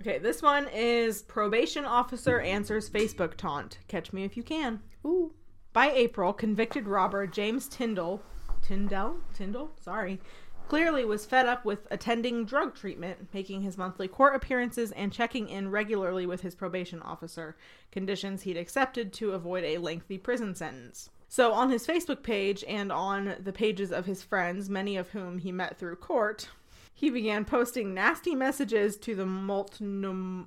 Okay, 0.00 0.18
this 0.18 0.42
one 0.42 0.68
is 0.74 1.22
probation 1.22 1.84
officer 1.84 2.40
answers 2.40 2.90
Facebook 2.90 3.36
taunt. 3.36 3.78
Catch 3.86 4.12
me 4.12 4.24
if 4.24 4.36
you 4.36 4.42
can. 4.42 4.80
Ooh. 5.06 5.32
By 5.72 5.90
April, 5.92 6.32
convicted 6.32 6.86
robber 6.86 7.26
James 7.26 7.68
Tyndall, 7.68 8.20
Tyndall, 8.60 9.16
Tyndall, 9.32 9.70
sorry, 9.80 10.20
clearly 10.68 11.04
was 11.04 11.24
fed 11.24 11.46
up 11.46 11.64
with 11.64 11.86
attending 11.90 12.44
drug 12.44 12.74
treatment, 12.74 13.28
making 13.32 13.62
his 13.62 13.78
monthly 13.78 14.08
court 14.08 14.34
appearances 14.34 14.90
and 14.92 15.12
checking 15.12 15.48
in 15.48 15.70
regularly 15.70 16.26
with 16.26 16.40
his 16.40 16.54
probation 16.54 17.00
officer, 17.02 17.56
conditions 17.90 18.42
he'd 18.42 18.56
accepted 18.56 19.12
to 19.12 19.32
avoid 19.32 19.64
a 19.64 19.78
lengthy 19.78 20.18
prison 20.18 20.54
sentence. 20.54 21.10
So, 21.28 21.52
on 21.52 21.70
his 21.70 21.86
Facebook 21.86 22.22
page 22.22 22.64
and 22.68 22.92
on 22.92 23.36
the 23.40 23.52
pages 23.52 23.92
of 23.92 24.04
his 24.04 24.22
friends, 24.22 24.68
many 24.68 24.96
of 24.96 25.10
whom 25.10 25.38
he 25.38 25.52
met 25.52 25.78
through 25.78 25.96
court, 25.96 26.48
he 26.92 27.10
began 27.10 27.44
posting 27.44 27.94
nasty 27.94 28.34
messages 28.34 28.96
to 28.98 29.14
the 29.14 29.26
Multnomah, 29.26 30.46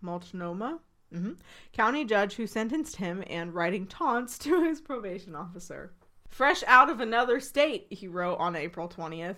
Multnomah 0.00 0.80
hmm 1.12 1.32
county 1.72 2.04
judge 2.04 2.34
who 2.34 2.46
sentenced 2.48 2.96
him 2.96 3.22
and 3.28 3.54
writing 3.54 3.86
taunts 3.86 4.38
to 4.40 4.64
his 4.64 4.80
probation 4.80 5.34
officer. 5.34 5.92
Fresh 6.28 6.64
out 6.66 6.90
of 6.90 7.00
another 7.00 7.40
state, 7.40 7.86
he 7.90 8.08
wrote 8.08 8.38
on 8.38 8.56
April 8.56 8.88
20th. 8.88 9.36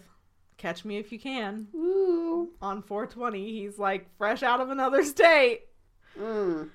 Catch 0.57 0.85
me 0.85 0.97
if 0.97 1.13
you 1.13 1.19
can. 1.19 1.69
Ooh. 1.75 2.51
On 2.61 2.83
420, 2.83 3.53
he's 3.53 3.79
like, 3.79 4.09
fresh 4.17 4.43
out 4.43 4.61
of 4.61 4.71
another 4.71 5.05
state. 5.05 5.67
Mm. 6.19 6.71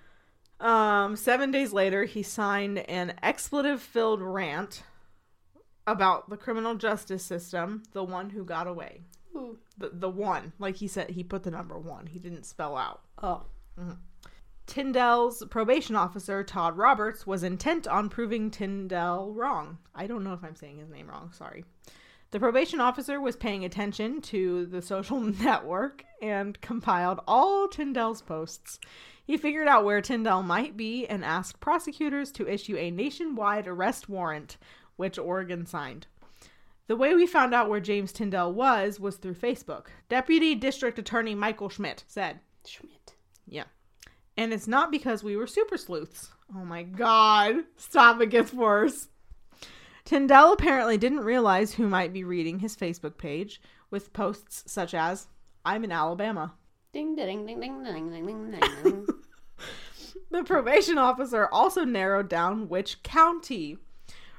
Um, 0.61 1.15
seven 1.17 1.51
days 1.51 1.73
later, 1.73 2.05
he 2.05 2.23
signed 2.23 2.79
an 2.89 3.15
expletive 3.21 3.81
filled 3.81 4.21
rant 4.21 4.83
about 5.85 6.29
the 6.29 6.37
criminal 6.37 6.75
justice 6.75 7.23
system, 7.23 7.83
the 7.91 8.03
one 8.03 8.29
who 8.29 8.45
got 8.45 8.67
away. 8.67 9.01
Ooh. 9.35 9.57
The, 9.77 9.89
the 9.93 10.09
one. 10.09 10.53
Like 10.59 10.75
he 10.77 10.87
said, 10.87 11.11
he 11.11 11.23
put 11.23 11.43
the 11.43 11.51
number 11.51 11.77
one. 11.77 12.07
He 12.07 12.19
didn't 12.19 12.45
spell 12.45 12.75
out. 12.77 13.01
Oh. 13.21 13.43
Mm-hmm. 13.79 13.93
Tyndall's 14.65 15.43
probation 15.49 15.95
officer, 15.95 16.43
Todd 16.43 16.77
Roberts, 16.77 17.27
was 17.27 17.43
intent 17.43 17.85
on 17.87 18.09
proving 18.09 18.49
Tyndall 18.49 19.33
wrong. 19.33 19.77
I 19.93 20.07
don't 20.07 20.23
know 20.23 20.33
if 20.33 20.43
I'm 20.43 20.55
saying 20.55 20.77
his 20.77 20.89
name 20.89 21.09
wrong, 21.09 21.31
sorry. 21.33 21.65
The 22.31 22.39
probation 22.39 22.79
officer 22.79 23.19
was 23.19 23.35
paying 23.35 23.65
attention 23.65 24.21
to 24.21 24.65
the 24.65 24.81
social 24.81 25.19
network 25.41 26.03
and 26.21 26.59
compiled 26.61 27.19
all 27.27 27.67
Tyndall's 27.67 28.21
posts. 28.21 28.79
He 29.25 29.37
figured 29.37 29.67
out 29.67 29.85
where 29.85 30.01
Tyndall 30.01 30.43
might 30.43 30.75
be 30.75 31.05
and 31.07 31.23
asked 31.23 31.59
prosecutors 31.59 32.31
to 32.33 32.47
issue 32.47 32.75
a 32.77 32.89
nationwide 32.89 33.67
arrest 33.67 34.09
warrant, 34.09 34.57
which 34.95 35.19
Oregon 35.19 35.65
signed. 35.65 36.07
The 36.93 36.97
way 36.97 37.15
we 37.15 37.25
found 37.25 37.55
out 37.55 37.69
where 37.69 37.79
James 37.79 38.11
Tyndall 38.11 38.53
was 38.53 38.99
was 38.99 39.15
through 39.15 39.33
Facebook. 39.33 39.87
Deputy 40.09 40.53
District 40.53 40.99
Attorney 40.99 41.33
Michael 41.33 41.67
Schmidt 41.67 42.03
said, 42.05 42.39
Schmidt. 42.67 43.15
yeah. 43.47 43.63
And 44.37 44.53
it's 44.53 44.67
not 44.67 44.91
because 44.91 45.23
we 45.23 45.35
were 45.35 45.47
super 45.47 45.75
sleuths. 45.75 46.29
Oh 46.55 46.63
my 46.63 46.83
god. 46.83 47.63
Stop, 47.77 48.21
it 48.21 48.29
gets 48.29 48.53
worse. 48.53 49.07
Tyndall 50.05 50.53
apparently 50.53 50.99
didn't 50.99 51.21
realize 51.21 51.73
who 51.73 51.87
might 51.87 52.13
be 52.13 52.23
reading 52.23 52.59
his 52.59 52.75
Facebook 52.77 53.17
page 53.17 53.59
with 53.89 54.13
posts 54.13 54.71
such 54.71 54.93
as, 54.93 55.25
I'm 55.65 55.83
in 55.83 55.91
Alabama. 55.91 56.53
Ding 56.93 57.15
ding 57.15 57.47
ding 57.47 57.59
ding 57.59 57.83
ding 57.83 58.11
ding 58.11 58.27
ding 58.27 58.51
ding. 58.51 58.61
ding. 58.83 59.07
The 60.29 60.43
probation 60.43 60.99
officer 60.99 61.47
also 61.51 61.85
narrowed 61.85 62.29
down 62.29 62.69
which 62.69 63.01
county. 63.01 63.79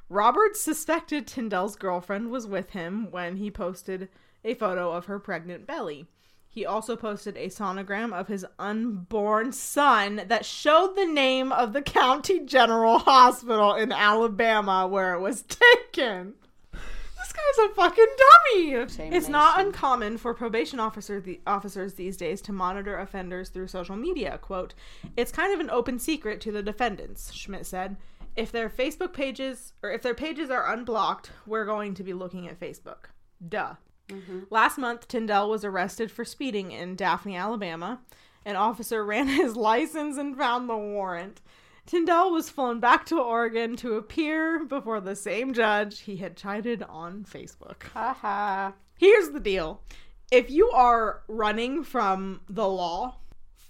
Roberts 0.09 0.61
suspected 0.61 1.27
Tyndall's 1.27 1.77
girlfriend 1.77 2.31
was 2.31 2.47
with 2.47 2.71
him 2.71 3.11
when 3.11 3.37
he 3.37 3.51
posted 3.51 4.09
a 4.45 4.55
photo 4.55 4.93
of 4.93 5.07
her 5.07 5.19
pregnant 5.19 5.67
belly. 5.67 6.07
He 6.49 6.65
also 6.65 6.95
posted 6.95 7.37
a 7.37 7.49
sonogram 7.49 8.13
of 8.13 8.29
his 8.29 8.47
unborn 8.61 9.51
son 9.51 10.23
that 10.29 10.45
showed 10.45 10.95
the 10.95 11.07
name 11.07 11.51
of 11.51 11.73
the 11.73 11.83
county 11.83 12.39
general 12.41 13.01
hospital 13.01 13.75
in 13.75 13.91
Alabama 13.91 14.87
where 14.87 15.15
it 15.15 15.21
was 15.21 15.43
taken. 15.93 16.35
This 16.73 17.33
guy's 17.33 17.71
a 17.71 17.75
fucking 17.75 18.07
dummy. 18.55 18.89
Same 18.89 19.13
it's 19.13 19.29
not 19.29 19.59
uncommon 19.59 20.19
for 20.19 20.35
probation 20.35 20.79
officer 20.79 21.21
the 21.21 21.41
officers 21.47 21.95
these 21.95 22.19
days 22.19 22.43
to 22.43 22.53
monitor 22.53 22.99
offenders 22.99 23.49
through 23.49 23.69
social 23.69 23.97
media. 23.97 24.39
Quote, 24.39 24.75
"It's 25.17 25.33
kind 25.33 25.53
of 25.55 25.59
an 25.59 25.71
open 25.71 25.99
secret 25.99 26.41
to 26.43 26.53
the 26.53 26.63
defendants," 26.63 27.33
Schmidt 27.33 27.65
said. 27.65 27.97
If 28.37 28.51
their 28.51 28.69
Facebook 28.69 29.13
pages 29.13 29.73
or 29.83 29.91
if 29.91 30.03
their 30.03 30.15
pages 30.15 30.51
are 30.51 30.73
unblocked, 30.73 31.31
we're 31.47 31.65
going 31.65 31.95
to 31.95 32.03
be 32.03 32.13
looking 32.13 32.49
at 32.49 32.59
Facebook. 32.59 33.07
Duh. 33.47 33.75
Mm-hmm. 34.09 34.41
Last 34.51 34.77
month, 34.79 35.09
Tyndall 35.09 35.49
was 35.49 35.65
arrested 35.65 36.11
for 36.11 36.25
speeding 36.25 36.73
in 36.73 36.97
Daphne, 36.97 37.37
Alabama. 37.37 38.01
An 38.45 38.57
officer 38.57 39.05
ran 39.07 39.29
his 39.29 39.57
license 39.57 40.19
and 40.19 40.37
found 40.37 40.69
the 40.69 40.77
warrant. 40.77 41.41
Tyndall 41.87 42.33
was 42.33 42.49
flown 42.49 42.81
back 42.81 43.05
to 43.07 43.21
Oregon 43.21 43.77
to 43.77 43.95
appear 43.95 44.65
before 44.65 45.01
the 45.01 45.15
same 45.15 45.53
judge 45.53 46.01
he 46.01 46.17
had 46.17 46.37
chided 46.37 46.83
on 46.83 47.25
Facebook. 47.25 47.83
Haha. 47.93 48.73
Here's 48.97 49.31
the 49.31 49.41
deal 49.41 49.83
if 50.31 50.51
you 50.51 50.71
are 50.71 51.23
running 51.29 51.85
from 51.85 52.41
the 52.49 52.67
law, 52.67 53.17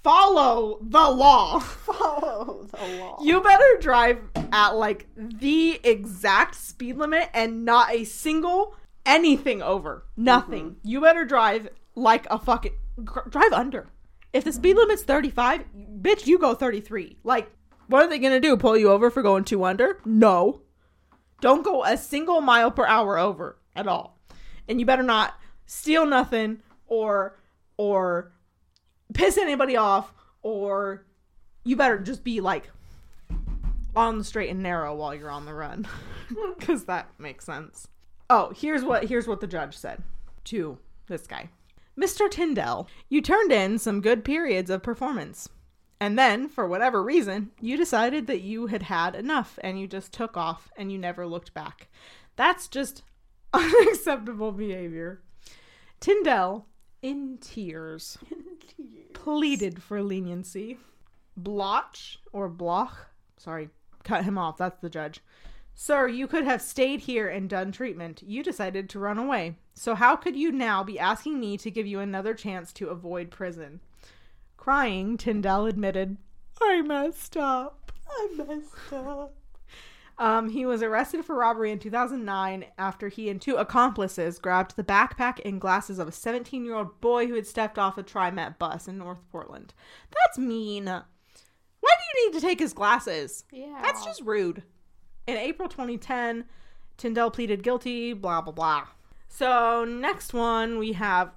follow 0.04 0.78
the 0.82 1.10
law. 1.10 1.58
Follow 1.84 2.68
the 2.70 2.98
law. 2.98 3.18
You 3.20 3.40
better 3.40 3.78
drive 3.80 4.20
at 4.52 4.76
like 4.76 5.08
the 5.16 5.80
exact 5.82 6.54
speed 6.54 6.96
limit 6.96 7.30
and 7.34 7.64
not 7.64 7.90
a 7.90 8.04
single 8.04 8.76
anything 9.04 9.62
over. 9.62 10.04
Nothing. 10.16 10.70
Mm-hmm. 10.70 10.88
You 10.88 11.00
better 11.00 11.24
drive 11.24 11.68
like 11.96 12.26
a 12.30 12.38
fucking 12.38 12.74
drive 13.30 13.52
under. 13.52 13.88
If 14.32 14.44
the 14.44 14.52
speed 14.52 14.76
limit's 14.76 15.02
35, 15.02 15.64
bitch, 16.00 16.26
you 16.26 16.38
go 16.38 16.54
33. 16.54 17.18
Like 17.24 17.50
what 17.88 18.04
are 18.04 18.08
they 18.08 18.18
to 18.18 18.40
do? 18.40 18.56
Pull 18.56 18.76
you 18.76 18.90
over 18.90 19.10
for 19.10 19.22
going 19.22 19.44
2 19.44 19.64
under? 19.64 20.00
No. 20.04 20.62
Don't 21.40 21.64
go 21.64 21.84
a 21.84 21.96
single 21.96 22.40
mile 22.40 22.70
per 22.70 22.86
hour 22.86 23.18
over 23.18 23.58
at 23.76 23.86
all. 23.86 24.18
And 24.68 24.80
you 24.80 24.86
better 24.86 25.02
not 25.02 25.34
steal 25.66 26.06
nothing 26.06 26.62
or 26.86 27.38
or 27.76 28.32
piss 29.14 29.38
anybody 29.38 29.76
off 29.76 30.12
or 30.42 31.06
you 31.64 31.76
better 31.76 31.98
just 31.98 32.22
be 32.22 32.40
like 32.40 32.70
on 33.96 34.18
the 34.18 34.24
straight 34.24 34.50
and 34.50 34.62
narrow 34.62 34.94
while 34.94 35.14
you're 35.14 35.30
on 35.30 35.46
the 35.46 35.54
run 35.54 35.88
cuz 36.60 36.84
that 36.84 37.08
makes 37.18 37.46
sense. 37.46 37.88
Oh, 38.28 38.52
here's 38.54 38.84
what 38.84 39.04
here's 39.04 39.26
what 39.26 39.40
the 39.40 39.46
judge 39.46 39.76
said 39.76 40.02
to 40.44 40.78
this 41.06 41.26
guy. 41.26 41.48
Mr. 41.98 42.28
Tyndall, 42.30 42.88
you 43.08 43.20
turned 43.20 43.52
in 43.52 43.78
some 43.78 44.00
good 44.00 44.24
periods 44.24 44.68
of 44.68 44.82
performance. 44.82 45.48
And 46.00 46.18
then, 46.18 46.48
for 46.48 46.66
whatever 46.66 47.02
reason, 47.02 47.52
you 47.60 47.76
decided 47.76 48.26
that 48.26 48.40
you 48.40 48.66
had 48.66 48.82
had 48.82 49.14
enough 49.14 49.58
and 49.62 49.80
you 49.80 49.86
just 49.86 50.12
took 50.12 50.36
off 50.36 50.70
and 50.76 50.90
you 50.90 50.98
never 50.98 51.26
looked 51.26 51.54
back. 51.54 51.88
That's 52.36 52.66
just 52.66 53.04
unacceptable 53.54 54.52
behavior. 54.52 55.22
Tyndall, 56.00 56.66
in 57.10 57.36
tears, 57.38 58.16
pleaded 59.12 59.82
for 59.82 60.02
leniency. 60.02 60.78
Bloch 61.36 61.98
or 62.32 62.48
Bloch, 62.48 63.10
sorry, 63.36 63.68
cut 64.04 64.24
him 64.24 64.38
off. 64.38 64.56
That's 64.56 64.80
the 64.80 64.88
judge. 64.88 65.20
Sir, 65.74 66.08
you 66.08 66.26
could 66.26 66.44
have 66.44 66.62
stayed 66.62 67.00
here 67.00 67.28
and 67.28 67.50
done 67.50 67.72
treatment. 67.72 68.22
You 68.24 68.42
decided 68.42 68.88
to 68.88 68.98
run 68.98 69.18
away. 69.18 69.56
So 69.74 69.94
how 69.94 70.16
could 70.16 70.34
you 70.34 70.50
now 70.50 70.82
be 70.82 70.98
asking 70.98 71.38
me 71.38 71.58
to 71.58 71.70
give 71.70 71.86
you 71.86 72.00
another 72.00 72.32
chance 72.32 72.72
to 72.74 72.88
avoid 72.88 73.30
prison? 73.30 73.80
Crying, 74.56 75.18
Tyndall 75.18 75.66
admitted, 75.66 76.16
I 76.62 76.80
messed 76.80 77.36
up. 77.36 77.92
I 78.08 78.28
messed 78.36 78.92
up. 78.92 79.34
Um, 80.16 80.50
he 80.50 80.64
was 80.64 80.82
arrested 80.82 81.24
for 81.24 81.34
robbery 81.34 81.72
in 81.72 81.80
2009 81.80 82.66
after 82.78 83.08
he 83.08 83.28
and 83.28 83.40
two 83.40 83.56
accomplices 83.56 84.38
grabbed 84.38 84.76
the 84.76 84.84
backpack 84.84 85.40
and 85.44 85.60
glasses 85.60 85.98
of 85.98 86.06
a 86.06 86.12
17 86.12 86.64
year 86.64 86.74
old 86.74 87.00
boy 87.00 87.26
who 87.26 87.34
had 87.34 87.46
stepped 87.46 87.78
off 87.78 87.98
a 87.98 88.02
TriMet 88.02 88.58
bus 88.58 88.86
in 88.86 88.98
North 88.98 89.18
Portland. 89.32 89.74
That's 90.10 90.38
mean. 90.38 90.84
Why 90.84 91.02
do 91.82 92.20
you 92.20 92.30
need 92.30 92.38
to 92.38 92.46
take 92.46 92.60
his 92.60 92.72
glasses? 92.72 93.44
Yeah. 93.52 93.78
That's 93.82 94.04
just 94.04 94.22
rude. 94.22 94.62
In 95.26 95.36
April 95.36 95.68
2010, 95.68 96.44
Tyndall 96.96 97.30
pleaded 97.30 97.62
guilty, 97.62 98.12
blah, 98.12 98.40
blah, 98.40 98.52
blah. 98.52 98.86
So, 99.28 99.84
next 99.84 100.32
one 100.32 100.78
we 100.78 100.92
have 100.92 101.32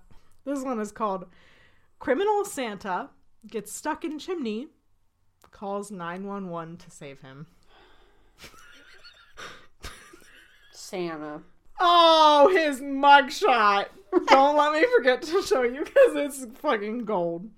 this 0.45 0.63
one 0.63 0.79
is 0.79 0.91
called 0.91 1.25
Criminal 1.99 2.45
Santa 2.45 3.09
Gets 3.47 3.71
Stuck 3.71 4.05
in 4.05 4.19
Chimney, 4.19 4.67
calls 5.51 5.91
911 5.91 6.77
to 6.77 6.91
save 6.91 7.21
him. 7.21 7.47
Santa. 10.88 11.41
Oh, 11.82 12.50
his 12.54 12.80
mugshot. 12.80 13.88
Don't 14.28 14.56
let 14.56 14.71
me 14.71 14.86
forget 14.95 15.21
to 15.23 15.41
show 15.41 15.63
you 15.63 15.84
because 15.84 16.15
it's 16.15 16.45
fucking 16.60 17.04
gold. 17.04 17.50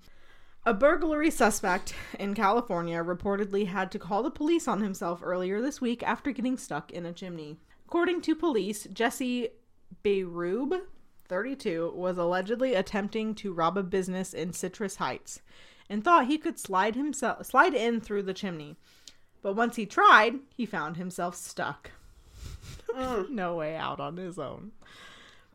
A 0.66 0.74
burglary 0.74 1.30
suspect 1.30 1.94
in 2.18 2.34
California 2.34 3.04
reportedly 3.04 3.68
had 3.68 3.92
to 3.92 4.00
call 4.00 4.24
the 4.24 4.32
police 4.32 4.66
on 4.66 4.80
himself 4.80 5.20
earlier 5.22 5.62
this 5.62 5.80
week 5.80 6.02
after 6.02 6.32
getting 6.32 6.58
stuck 6.58 6.90
in 6.90 7.06
a 7.06 7.12
chimney. 7.12 7.56
According 7.86 8.22
to 8.22 8.34
police, 8.34 8.88
Jesse 8.92 9.50
Beyrube, 10.04 10.80
32, 11.28 11.92
was 11.94 12.18
allegedly 12.18 12.74
attempting 12.74 13.36
to 13.36 13.52
rob 13.52 13.78
a 13.78 13.84
business 13.84 14.34
in 14.34 14.52
Citrus 14.52 14.96
Heights 14.96 15.40
and 15.88 16.02
thought 16.02 16.26
he 16.26 16.36
could 16.36 16.58
slide 16.58 16.96
himself 16.96 17.46
slide 17.46 17.74
in 17.74 18.00
through 18.00 18.24
the 18.24 18.34
chimney. 18.34 18.76
But 19.40 19.54
once 19.54 19.76
he 19.76 19.86
tried, 19.86 20.40
he 20.56 20.66
found 20.66 20.96
himself 20.96 21.36
stuck. 21.36 21.92
no 23.30 23.54
way 23.54 23.76
out 23.76 24.00
on 24.00 24.16
his 24.16 24.38
own. 24.38 24.72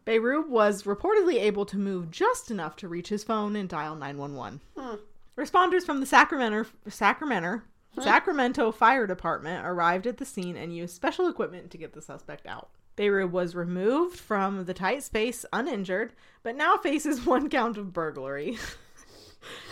Beirut 0.05 0.49
was 0.49 0.83
reportedly 0.83 1.35
able 1.35 1.65
to 1.65 1.77
move 1.77 2.11
just 2.11 2.51
enough 2.51 2.75
to 2.77 2.87
reach 2.87 3.09
his 3.09 3.23
phone 3.23 3.55
and 3.55 3.67
dial 3.67 3.95
911. 3.95 4.61
Hmm. 4.77 4.95
Responders 5.37 5.83
from 5.83 5.99
the 5.99 6.05
Sacramento 6.05 6.65
Sacramento 6.87 7.61
Sacramento 8.01 8.71
Fire 8.71 9.07
Department 9.07 9.65
arrived 9.65 10.05
at 10.05 10.17
the 10.17 10.25
scene 10.25 10.57
and 10.57 10.75
used 10.75 10.95
special 10.95 11.27
equipment 11.27 11.71
to 11.71 11.77
get 11.77 11.93
the 11.93 12.01
suspect 12.01 12.45
out. 12.45 12.69
Beirut 12.95 13.31
was 13.31 13.55
removed 13.55 14.19
from 14.19 14.65
the 14.65 14.73
tight 14.73 15.03
space 15.03 15.45
uninjured, 15.51 16.13
but 16.43 16.55
now 16.55 16.77
faces 16.77 17.25
one 17.25 17.49
count 17.49 17.77
of 17.77 17.93
burglary. 17.93 18.57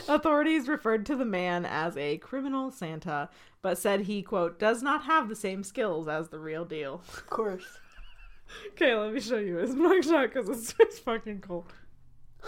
Authorities 0.08 0.68
referred 0.68 1.06
to 1.08 1.16
the 1.16 1.26
man 1.26 1.66
as 1.66 1.96
a 1.98 2.18
criminal 2.18 2.72
Santa, 2.72 3.30
but 3.62 3.78
said 3.78 4.02
he, 4.02 4.22
quote, 4.22 4.60
does 4.60 4.84
not 4.84 5.04
have 5.06 5.30
the 5.30 5.36
same 5.36 5.64
skills 5.64 6.08
as 6.08 6.30
the 6.30 6.40
real 6.40 6.66
deal. 6.66 7.02
Of 7.08 7.28
course. 7.28 7.66
Okay, 8.74 8.94
let 8.96 9.14
me 9.14 9.20
show 9.20 9.38
you 9.38 9.56
his 9.58 9.74
mugshot 9.76 10.34
because 10.34 10.50
it's, 10.50 10.76
it's 10.80 11.00
fucking 11.00 11.42
cool. 11.42 11.66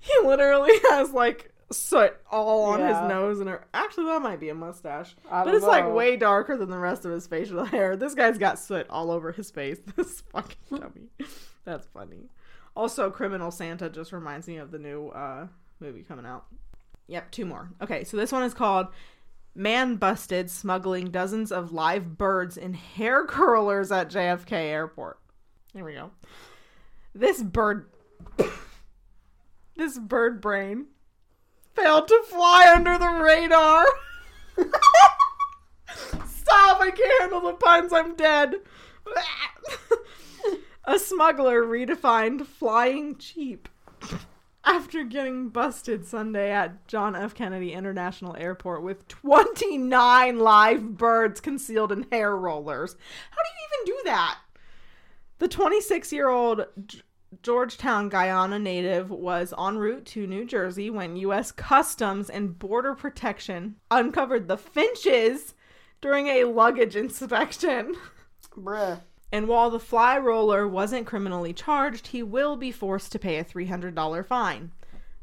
he 0.00 0.12
literally 0.24 0.72
has 0.90 1.10
like 1.12 1.52
soot 1.72 2.16
all 2.30 2.64
on 2.66 2.78
Yeah. 2.78 3.02
his 3.02 3.08
nose 3.08 3.40
and 3.40 3.48
her. 3.48 3.66
Actually, 3.74 4.06
that 4.06 4.22
might 4.22 4.38
be 4.40 4.48
a 4.50 4.54
mustache, 4.54 5.16
I 5.30 5.44
but 5.44 5.54
it's 5.54 5.64
like 5.66 5.92
way 5.92 6.16
darker 6.16 6.56
than 6.56 6.70
the 6.70 6.78
rest 6.78 7.04
of 7.04 7.10
his 7.12 7.26
facial 7.26 7.64
hair. 7.66 7.96
This 7.96 8.14
guy's 8.14 8.38
got 8.38 8.58
soot 8.58 8.86
all 8.88 9.10
over 9.10 9.32
his 9.32 9.50
face. 9.50 9.80
This 9.96 10.20
fucking 10.32 10.56
dummy. 10.78 11.08
That's 11.64 11.86
funny. 11.88 12.30
Also, 12.76 13.10
Criminal 13.10 13.50
Santa 13.50 13.88
just 13.88 14.12
reminds 14.12 14.46
me 14.46 14.58
of 14.58 14.70
the 14.70 14.78
new 14.78 15.08
uh, 15.08 15.48
movie 15.80 16.02
coming 16.02 16.26
out. 16.26 16.46
Yep, 17.08 17.30
two 17.30 17.46
more. 17.46 17.70
Okay, 17.80 18.04
so 18.04 18.16
this 18.16 18.32
one 18.32 18.42
is 18.42 18.54
called 18.54 18.88
Man 19.54 19.96
Busted 19.96 20.50
Smuggling 20.50 21.10
Dozens 21.10 21.52
of 21.52 21.72
Live 21.72 22.18
Birds 22.18 22.56
in 22.56 22.74
Hair 22.74 23.26
Curlers 23.26 23.92
at 23.92 24.10
JFK 24.10 24.52
Airport. 24.52 25.18
Here 25.72 25.84
we 25.84 25.94
go. 25.94 26.10
This 27.14 27.42
bird. 27.42 27.86
this 29.76 29.98
bird 29.98 30.40
brain 30.40 30.86
failed 31.74 32.08
to 32.08 32.22
fly 32.28 32.72
under 32.74 32.98
the 32.98 33.08
radar. 33.08 33.86
Stop! 36.26 36.80
I 36.80 36.90
can't 36.90 37.20
handle 37.20 37.40
the 37.40 37.52
puns. 37.52 37.92
I'm 37.92 38.16
dead. 38.16 38.56
A 40.84 40.98
smuggler 40.98 41.62
redefined 41.62 42.46
flying 42.46 43.16
cheap 43.16 43.68
after 44.66 45.04
getting 45.04 45.48
busted 45.48 46.04
Sunday 46.04 46.50
at 46.50 46.86
John 46.88 47.14
F. 47.14 47.34
Kennedy 47.34 47.72
International 47.72 48.36
Airport 48.36 48.82
with 48.82 49.06
29 49.08 50.38
live 50.38 50.96
birds 50.96 51.40
concealed 51.40 51.92
in 51.92 52.06
hair 52.10 52.36
rollers. 52.36 52.96
How 53.30 53.42
do 53.42 53.48
you 53.48 53.68
even 53.68 53.96
do 53.96 54.10
that? 54.10 54.38
The 55.38 55.48
26 55.48 56.12
year 56.12 56.28
old 56.28 56.66
Georgetown, 57.42 58.08
Guyana 58.08 58.58
native 58.58 59.10
was 59.10 59.54
en 59.58 59.78
route 59.78 60.04
to 60.06 60.26
New 60.26 60.44
Jersey 60.44 60.90
when 60.90 61.16
U.S. 61.16 61.52
Customs 61.52 62.28
and 62.28 62.58
Border 62.58 62.94
Protection 62.94 63.76
uncovered 63.90 64.48
the 64.48 64.56
finches 64.56 65.54
during 66.00 66.28
a 66.28 66.44
luggage 66.44 66.96
inspection. 66.96 67.94
Bruh. 68.56 69.00
And 69.32 69.48
while 69.48 69.70
the 69.70 69.80
fly 69.80 70.16
roller 70.18 70.68
wasn't 70.68 71.06
criminally 71.06 71.52
charged, 71.52 72.08
he 72.08 72.22
will 72.22 72.56
be 72.56 72.70
forced 72.70 73.12
to 73.12 73.18
pay 73.18 73.38
a 73.38 73.44
$300 73.44 74.24
fine. 74.26 74.72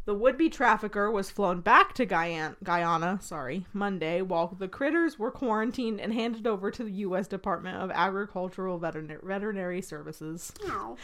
The 0.06 0.14
would-be 0.14 0.50
trafficker 0.50 1.10
was 1.10 1.32
flown 1.32 1.62
back 1.62 1.94
to 1.94 2.06
Guyana, 2.06 2.58
Guyana, 2.62 3.20
sorry, 3.22 3.66
Monday, 3.72 4.22
while 4.22 4.48
the 4.48 4.68
critters 4.68 5.18
were 5.18 5.32
quarantined 5.32 6.02
and 6.02 6.14
handed 6.14 6.46
over 6.46 6.70
to 6.72 6.84
the 6.84 6.92
U.S. 6.92 7.26
Department 7.28 7.78
of 7.78 7.90
Agricultural 7.90 8.80
Veterinar- 8.82 9.24
Veterinary 9.24 9.82
Services. 9.82 10.52
Ow. 10.68 10.98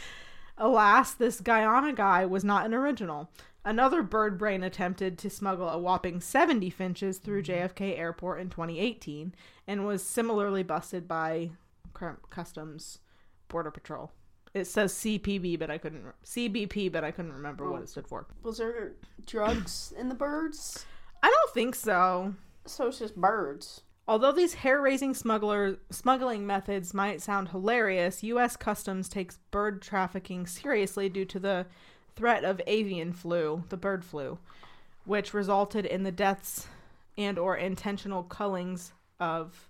Alas, 0.58 1.14
this 1.14 1.40
Guyana 1.40 1.94
guy 1.94 2.26
was 2.26 2.44
not 2.44 2.66
an 2.66 2.74
original. 2.74 3.30
Another 3.64 4.02
bird 4.02 4.36
brain 4.36 4.62
attempted 4.62 5.16
to 5.18 5.30
smuggle 5.30 5.70
a 5.70 5.78
whopping 5.78 6.20
70 6.20 6.68
finches 6.68 7.16
through 7.16 7.42
JFK 7.42 7.98
Airport 7.98 8.40
in 8.40 8.50
2018 8.50 9.34
and 9.66 9.86
was 9.86 10.02
similarly 10.02 10.62
busted 10.62 11.08
by 11.08 11.50
Customs 11.92 12.98
Border 13.48 13.70
Patrol. 13.70 14.12
It 14.52 14.66
says 14.66 14.92
CPB, 14.94 15.58
but 15.58 15.70
I 15.70 15.78
couldn't 15.78 16.04
CBP, 16.24 16.90
but 16.90 17.04
I 17.04 17.10
couldn't 17.10 17.32
remember 17.32 17.70
what 17.70 17.80
oh. 17.80 17.82
it 17.82 17.88
stood 17.88 18.08
for. 18.08 18.26
Was 18.42 18.58
there 18.58 18.92
drugs 19.26 19.92
in 19.96 20.08
the 20.08 20.14
birds? 20.14 20.84
I 21.22 21.28
don't 21.28 21.54
think 21.54 21.74
so. 21.74 22.34
So 22.66 22.88
it's 22.88 22.98
just 22.98 23.16
birds. 23.16 23.82
Although 24.08 24.32
these 24.32 24.54
hair-raising 24.54 25.14
smuggler 25.14 25.78
smuggling 25.90 26.44
methods 26.44 26.92
might 26.92 27.22
sound 27.22 27.50
hilarious, 27.50 28.24
U.S. 28.24 28.56
Customs 28.56 29.08
takes 29.08 29.38
bird 29.52 29.80
trafficking 29.80 30.48
seriously 30.48 31.08
due 31.08 31.24
to 31.26 31.38
the 31.38 31.66
threat 32.16 32.42
of 32.42 32.60
avian 32.66 33.12
flu, 33.12 33.62
the 33.68 33.76
bird 33.76 34.04
flu, 34.04 34.38
which 35.04 35.32
resulted 35.32 35.86
in 35.86 36.02
the 36.02 36.10
deaths 36.10 36.66
and 37.16 37.38
or 37.38 37.56
intentional 37.56 38.24
cullings 38.24 38.92
of 39.20 39.69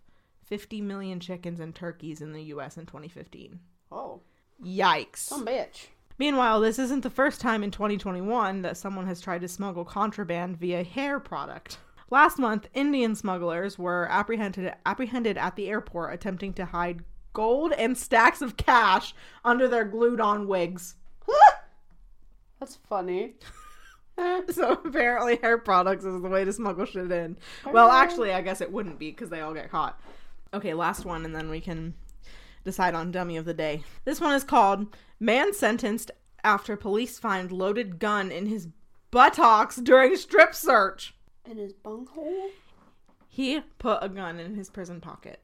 50 0.50 0.80
million 0.82 1.20
chickens 1.20 1.60
and 1.60 1.74
turkeys 1.74 2.20
in 2.20 2.32
the 2.32 2.42
U.S. 2.42 2.76
in 2.76 2.84
2015. 2.84 3.60
Oh. 3.92 4.20
Yikes. 4.62 5.18
Some 5.18 5.46
bitch. 5.46 5.86
Meanwhile, 6.18 6.60
this 6.60 6.78
isn't 6.78 7.02
the 7.02 7.08
first 7.08 7.40
time 7.40 7.62
in 7.62 7.70
2021 7.70 8.60
that 8.62 8.76
someone 8.76 9.06
has 9.06 9.20
tried 9.20 9.40
to 9.40 9.48
smuggle 9.48 9.84
contraband 9.86 10.58
via 10.58 10.82
hair 10.82 11.18
product. 11.18 11.78
Last 12.10 12.38
month, 12.38 12.66
Indian 12.74 13.14
smugglers 13.14 13.78
were 13.78 14.08
apprehended 14.10 14.74
apprehended 14.84 15.38
at 15.38 15.54
the 15.54 15.68
airport 15.68 16.12
attempting 16.12 16.52
to 16.54 16.64
hide 16.66 17.04
gold 17.32 17.72
and 17.72 17.96
stacks 17.96 18.42
of 18.42 18.56
cash 18.56 19.14
under 19.44 19.68
their 19.68 19.84
glued-on 19.84 20.48
wigs. 20.48 20.96
That's 22.60 22.76
funny. 22.88 23.34
So 24.50 24.72
apparently, 24.84 25.36
hair 25.36 25.56
products 25.56 26.04
is 26.04 26.20
the 26.20 26.28
way 26.28 26.44
to 26.44 26.52
smuggle 26.52 26.84
shit 26.84 27.10
in. 27.10 27.38
Well, 27.64 27.88
actually, 27.88 28.34
I 28.34 28.42
guess 28.42 28.60
it 28.60 28.70
wouldn't 28.70 28.98
be 28.98 29.10
because 29.10 29.30
they 29.30 29.40
all 29.40 29.54
get 29.54 29.70
caught. 29.70 29.98
Okay, 30.52 30.74
last 30.74 31.04
one, 31.04 31.24
and 31.24 31.34
then 31.34 31.48
we 31.48 31.60
can 31.60 31.94
decide 32.64 32.94
on 32.94 33.12
dummy 33.12 33.36
of 33.36 33.44
the 33.44 33.54
day. 33.54 33.84
This 34.04 34.20
one 34.20 34.34
is 34.34 34.44
called 34.44 34.86
"Man 35.20 35.52
Sentenced 35.52 36.10
After 36.42 36.76
Police 36.76 37.18
Find 37.18 37.52
Loaded 37.52 37.98
Gun 37.98 38.32
in 38.32 38.46
His 38.46 38.68
Buttocks 39.10 39.76
During 39.76 40.16
Strip 40.16 40.54
Search." 40.54 41.14
In 41.44 41.56
his 41.56 41.72
bunghole? 41.72 42.50
He 43.28 43.60
put 43.78 44.02
a 44.02 44.08
gun 44.08 44.40
in 44.40 44.56
his 44.56 44.68
prison 44.68 45.00
pocket. 45.00 45.40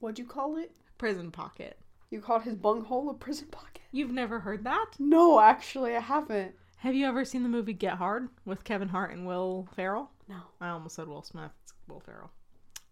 What'd 0.00 0.18
you 0.18 0.26
call 0.26 0.56
it? 0.56 0.72
Prison 0.98 1.30
pocket. 1.30 1.78
You 2.10 2.20
called 2.20 2.42
his 2.42 2.56
bunghole 2.56 3.10
a 3.10 3.14
prison 3.14 3.48
pocket? 3.50 3.82
You've 3.92 4.12
never 4.12 4.40
heard 4.40 4.64
that? 4.64 4.86
No, 4.98 5.40
actually, 5.40 5.94
I 5.94 6.00
haven't. 6.00 6.54
Have 6.78 6.94
you 6.94 7.06
ever 7.06 7.24
seen 7.24 7.42
the 7.42 7.48
movie 7.48 7.72
Get 7.72 7.94
Hard 7.94 8.28
with 8.44 8.64
Kevin 8.64 8.88
Hart 8.88 9.12
and 9.12 9.26
Will 9.26 9.68
Ferrell? 9.74 10.10
No. 10.28 10.42
I 10.60 10.68
almost 10.68 10.96
said 10.96 11.08
Will 11.08 11.22
Smith. 11.22 11.50
It's 11.62 11.72
Will 11.88 12.00
Ferrell. 12.00 12.30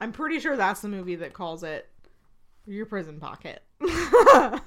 I'm 0.00 0.12
pretty 0.12 0.40
sure 0.40 0.56
that's 0.56 0.80
the 0.80 0.88
movie 0.88 1.16
that 1.16 1.32
calls 1.32 1.62
it 1.62 1.88
your 2.66 2.86
prison 2.86 3.20
pocket. 3.20 3.62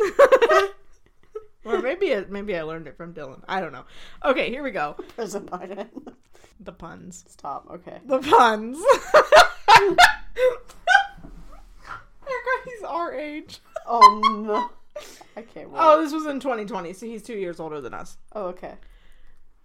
Okay. 0.00 0.68
or 1.64 1.82
maybe 1.82 2.06
it, 2.06 2.30
maybe 2.30 2.56
I 2.56 2.62
learned 2.62 2.86
it 2.86 2.96
from 2.96 3.12
Dylan. 3.14 3.42
I 3.48 3.60
don't 3.60 3.72
know. 3.72 3.84
Okay, 4.24 4.48
here 4.48 4.62
we 4.62 4.70
go. 4.70 4.94
Prison 5.16 5.44
pocket. 5.44 5.88
The 6.60 6.72
puns. 6.72 7.24
Stop. 7.28 7.66
Okay. 7.70 7.98
The 8.06 8.20
puns. 8.20 8.78
He's 12.64 12.82
our 12.84 13.14
age. 13.14 13.60
Oh 13.86 14.42
no. 14.44 14.70
I 15.36 15.42
can't 15.42 15.68
oh, 15.68 15.70
wait. 15.70 15.80
Oh, 15.80 16.02
this 16.02 16.12
was 16.12 16.26
in 16.26 16.40
2020, 16.40 16.92
so 16.92 17.06
he's 17.06 17.22
two 17.22 17.36
years 17.36 17.60
older 17.60 17.80
than 17.80 17.94
us. 17.94 18.18
Oh, 18.34 18.46
okay. 18.46 18.74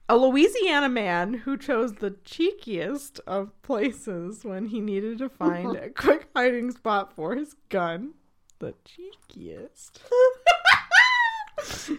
A 0.10 0.18
Louisiana 0.18 0.89
man 0.89 1.34
who 1.34 1.58
chose 1.58 1.94
the 1.94 2.12
cheekiest 2.12 3.22
of 3.26 3.60
places 3.62 4.44
when 4.44 4.68
he 4.68 4.82
needed 4.82 5.18
to 5.20 5.30
find 5.30 5.78
a 5.78 5.89
quick 5.96 6.28
hiding 6.36 6.72
spot 6.72 7.13
for 7.16 7.36
his 7.36 7.56
gun. 7.70 8.13
The 8.60 8.74
cheekiest. 8.86 10.00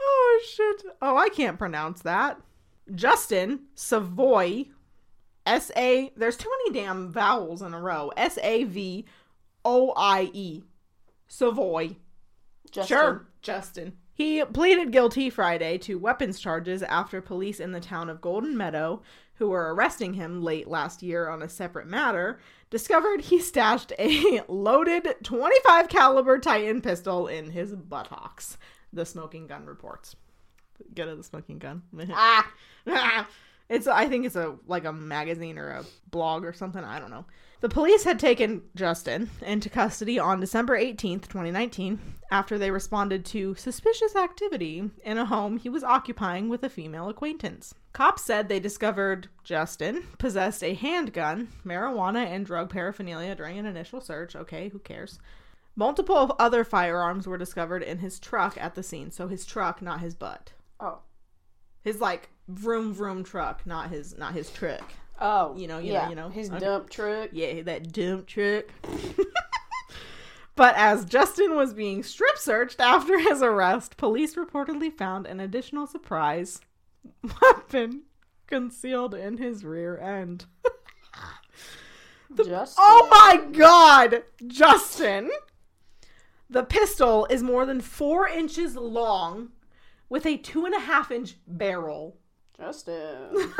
oh, 0.00 0.40
shit. 0.46 0.84
Oh, 1.02 1.16
I 1.16 1.28
can't 1.28 1.58
pronounce 1.58 2.00
that. 2.02 2.40
Justin 2.94 3.60
Savoie. 3.74 4.66
S 5.46 5.70
A. 5.76 6.12
There's 6.16 6.38
too 6.38 6.50
many 6.64 6.80
damn 6.80 7.12
vowels 7.12 7.60
in 7.60 7.74
a 7.74 7.80
row. 7.80 8.10
S 8.16 8.38
A 8.42 8.64
V 8.64 9.04
O 9.64 9.92
I 9.96 10.30
E. 10.32 10.62
Savoie. 11.28 11.96
Justin. 12.70 12.96
Sure, 12.96 13.26
Justin. 13.42 13.98
He 14.14 14.44
pleaded 14.44 14.92
guilty 14.92 15.28
Friday 15.28 15.76
to 15.78 15.98
weapons 15.98 16.38
charges 16.38 16.84
after 16.84 17.20
police 17.20 17.58
in 17.58 17.72
the 17.72 17.80
town 17.80 18.08
of 18.08 18.20
Golden 18.20 18.56
Meadow, 18.56 19.02
who 19.34 19.48
were 19.48 19.74
arresting 19.74 20.14
him 20.14 20.40
late 20.40 20.68
last 20.68 21.02
year 21.02 21.28
on 21.28 21.42
a 21.42 21.48
separate 21.48 21.88
matter, 21.88 22.38
discovered 22.70 23.22
he 23.22 23.40
stashed 23.40 23.92
a 23.98 24.42
loaded 24.46 25.16
25 25.24 25.88
caliber 25.88 26.38
Titan 26.38 26.80
pistol 26.80 27.26
in 27.26 27.50
his 27.50 27.74
buttocks. 27.74 28.56
The 28.92 29.04
smoking 29.04 29.48
gun 29.48 29.66
reports. 29.66 30.14
Get 30.94 31.08
it, 31.08 31.16
the 31.16 31.24
smoking 31.24 31.58
gun. 31.58 31.82
Ah. 32.12 32.52
It's 33.70 33.86
I 33.86 34.08
think 34.08 34.26
it's 34.26 34.36
a 34.36 34.56
like 34.66 34.84
a 34.84 34.92
magazine 34.92 35.58
or 35.58 35.70
a 35.70 35.84
blog 36.10 36.44
or 36.44 36.52
something. 36.52 36.84
I 36.84 36.98
don't 36.98 37.10
know. 37.10 37.24
The 37.64 37.70
police 37.70 38.04
had 38.04 38.18
taken 38.18 38.60
Justin 38.76 39.30
into 39.40 39.70
custody 39.70 40.18
on 40.18 40.38
December 40.38 40.78
18th, 40.78 41.28
2019, 41.28 41.98
after 42.30 42.58
they 42.58 42.70
responded 42.70 43.24
to 43.24 43.54
suspicious 43.54 44.14
activity 44.14 44.90
in 45.02 45.16
a 45.16 45.24
home 45.24 45.56
he 45.56 45.70
was 45.70 45.82
occupying 45.82 46.50
with 46.50 46.62
a 46.62 46.68
female 46.68 47.08
acquaintance. 47.08 47.74
Cops 47.94 48.22
said 48.22 48.50
they 48.50 48.60
discovered 48.60 49.28
Justin 49.44 50.02
possessed 50.18 50.62
a 50.62 50.74
handgun, 50.74 51.48
marijuana, 51.64 52.26
and 52.26 52.44
drug 52.44 52.68
paraphernalia 52.68 53.34
during 53.34 53.58
an 53.58 53.64
initial 53.64 54.02
search. 54.02 54.36
Okay, 54.36 54.68
who 54.68 54.78
cares? 54.78 55.18
Multiple 55.74 56.36
other 56.38 56.64
firearms 56.64 57.26
were 57.26 57.38
discovered 57.38 57.82
in 57.82 58.00
his 58.00 58.20
truck 58.20 58.58
at 58.60 58.74
the 58.74 58.82
scene. 58.82 59.10
So 59.10 59.26
his 59.26 59.46
truck, 59.46 59.80
not 59.80 60.02
his 60.02 60.14
butt. 60.14 60.52
Oh. 60.78 60.98
His 61.80 61.98
like 61.98 62.28
vroom 62.46 62.92
vroom 62.92 63.24
truck, 63.24 63.64
not 63.64 63.88
his 63.88 64.18
not 64.18 64.34
his 64.34 64.50
truck. 64.50 64.92
Oh. 65.20 65.56
You 65.56 65.68
know, 65.68 65.78
you 65.78 65.92
yeah. 65.92 66.04
know, 66.04 66.08
you 66.10 66.14
know. 66.16 66.28
His 66.28 66.50
Okay. 66.50 66.58
dump 66.58 66.90
truck. 66.90 67.30
Yeah, 67.32 67.62
that 67.62 67.92
dump 67.92 68.26
truck. 68.26 68.64
but 70.56 70.74
as 70.76 71.04
Justin 71.04 71.54
was 71.56 71.72
being 71.72 72.02
strip 72.02 72.38
searched 72.38 72.80
after 72.80 73.18
his 73.18 73.42
arrest, 73.42 73.96
police 73.96 74.34
reportedly 74.34 74.92
found 74.92 75.26
an 75.26 75.40
additional 75.40 75.86
surprise 75.86 76.60
weapon 77.42 78.02
concealed 78.46 79.14
in 79.14 79.38
his 79.38 79.64
rear 79.64 79.96
end. 79.98 80.46
Just. 82.44 82.76
Oh 82.78 83.06
my 83.10 83.44
god, 83.52 84.24
Justin! 84.48 85.30
The 86.50 86.64
pistol 86.64 87.26
is 87.30 87.42
more 87.44 87.64
than 87.64 87.80
four 87.80 88.26
inches 88.26 88.74
long 88.76 89.50
with 90.08 90.26
a 90.26 90.36
two 90.36 90.64
and 90.64 90.74
a 90.74 90.80
half 90.80 91.10
inch 91.12 91.36
barrel. 91.46 92.16
Justin. 92.58 93.52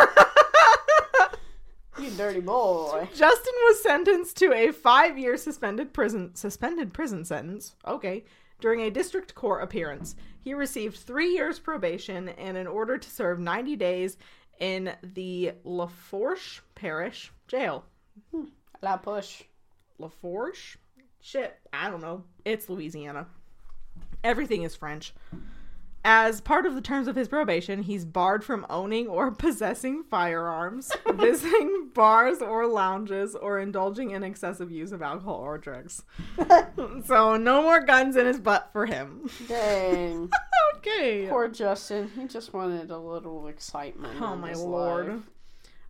Dirty 2.14 2.40
boy. 2.40 3.08
Justin 3.14 3.54
was 3.64 3.82
sentenced 3.82 4.36
to 4.38 4.52
a 4.52 4.72
five-year 4.72 5.36
suspended 5.36 5.92
prison 5.92 6.34
suspended 6.34 6.92
prison 6.92 7.24
sentence. 7.24 7.74
Okay, 7.86 8.24
during 8.60 8.80
a 8.80 8.90
district 8.90 9.34
court 9.34 9.62
appearance, 9.62 10.16
he 10.40 10.54
received 10.54 10.96
three 10.96 11.32
years 11.32 11.58
probation 11.58 12.28
and 12.30 12.56
an 12.56 12.66
order 12.66 12.98
to 12.98 13.10
serve 13.10 13.38
ninety 13.38 13.76
days 13.76 14.16
in 14.60 14.92
the 15.02 15.52
Lafourche 15.64 16.60
Parish 16.74 17.32
jail. 17.48 17.84
Hmm. 18.30 18.44
La 18.82 18.96
push. 18.96 19.42
Lafourche? 19.98 20.76
Shit, 21.20 21.56
I 21.72 21.90
don't 21.90 22.02
know. 22.02 22.24
It's 22.44 22.68
Louisiana. 22.68 23.26
Everything 24.22 24.62
is 24.62 24.76
French. 24.76 25.14
As 26.06 26.42
part 26.42 26.66
of 26.66 26.74
the 26.74 26.82
terms 26.82 27.08
of 27.08 27.16
his 27.16 27.28
probation, 27.28 27.82
he's 27.82 28.04
barred 28.04 28.44
from 28.44 28.66
owning 28.68 29.06
or 29.06 29.30
possessing 29.34 30.04
firearms, 30.04 30.92
visiting 31.14 31.90
bars 31.94 32.42
or 32.42 32.66
lounges, 32.66 33.34
or 33.34 33.58
indulging 33.58 34.10
in 34.10 34.22
excessive 34.22 34.70
use 34.70 34.92
of 34.92 35.00
alcohol 35.00 35.36
or 35.36 35.56
drugs. 35.56 36.02
so, 37.06 37.36
no 37.36 37.62
more 37.62 37.80
guns 37.80 38.16
in 38.16 38.26
his 38.26 38.38
butt 38.38 38.68
for 38.72 38.84
him. 38.84 39.30
Dang. 39.48 40.30
okay. 40.76 41.26
Poor 41.28 41.48
Justin. 41.48 42.10
He 42.14 42.26
just 42.26 42.52
wanted 42.52 42.90
a 42.90 42.98
little 42.98 43.48
excitement. 43.48 44.20
Oh 44.20 44.36
my 44.36 44.52
lord. 44.52 45.08
life. 45.08 45.22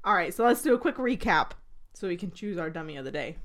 All 0.04 0.14
right, 0.14 0.32
so 0.32 0.44
let's 0.44 0.62
do 0.62 0.74
a 0.74 0.78
quick 0.78 0.96
recap 0.96 1.52
so 1.94 2.06
we 2.06 2.16
can 2.16 2.30
choose 2.30 2.58
our 2.58 2.70
dummy 2.70 2.96
of 2.96 3.04
the 3.04 3.10
day. 3.10 3.36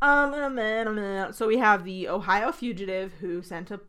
Um, 0.00 0.34
um, 0.34 0.58
um, 0.58 0.98
um, 0.98 1.32
so 1.32 1.48
we 1.48 1.56
have 1.56 1.84
the 1.84 2.08
Ohio 2.08 2.52
fugitive 2.52 3.14
who 3.14 3.42
sent 3.42 3.70
a, 3.70 3.80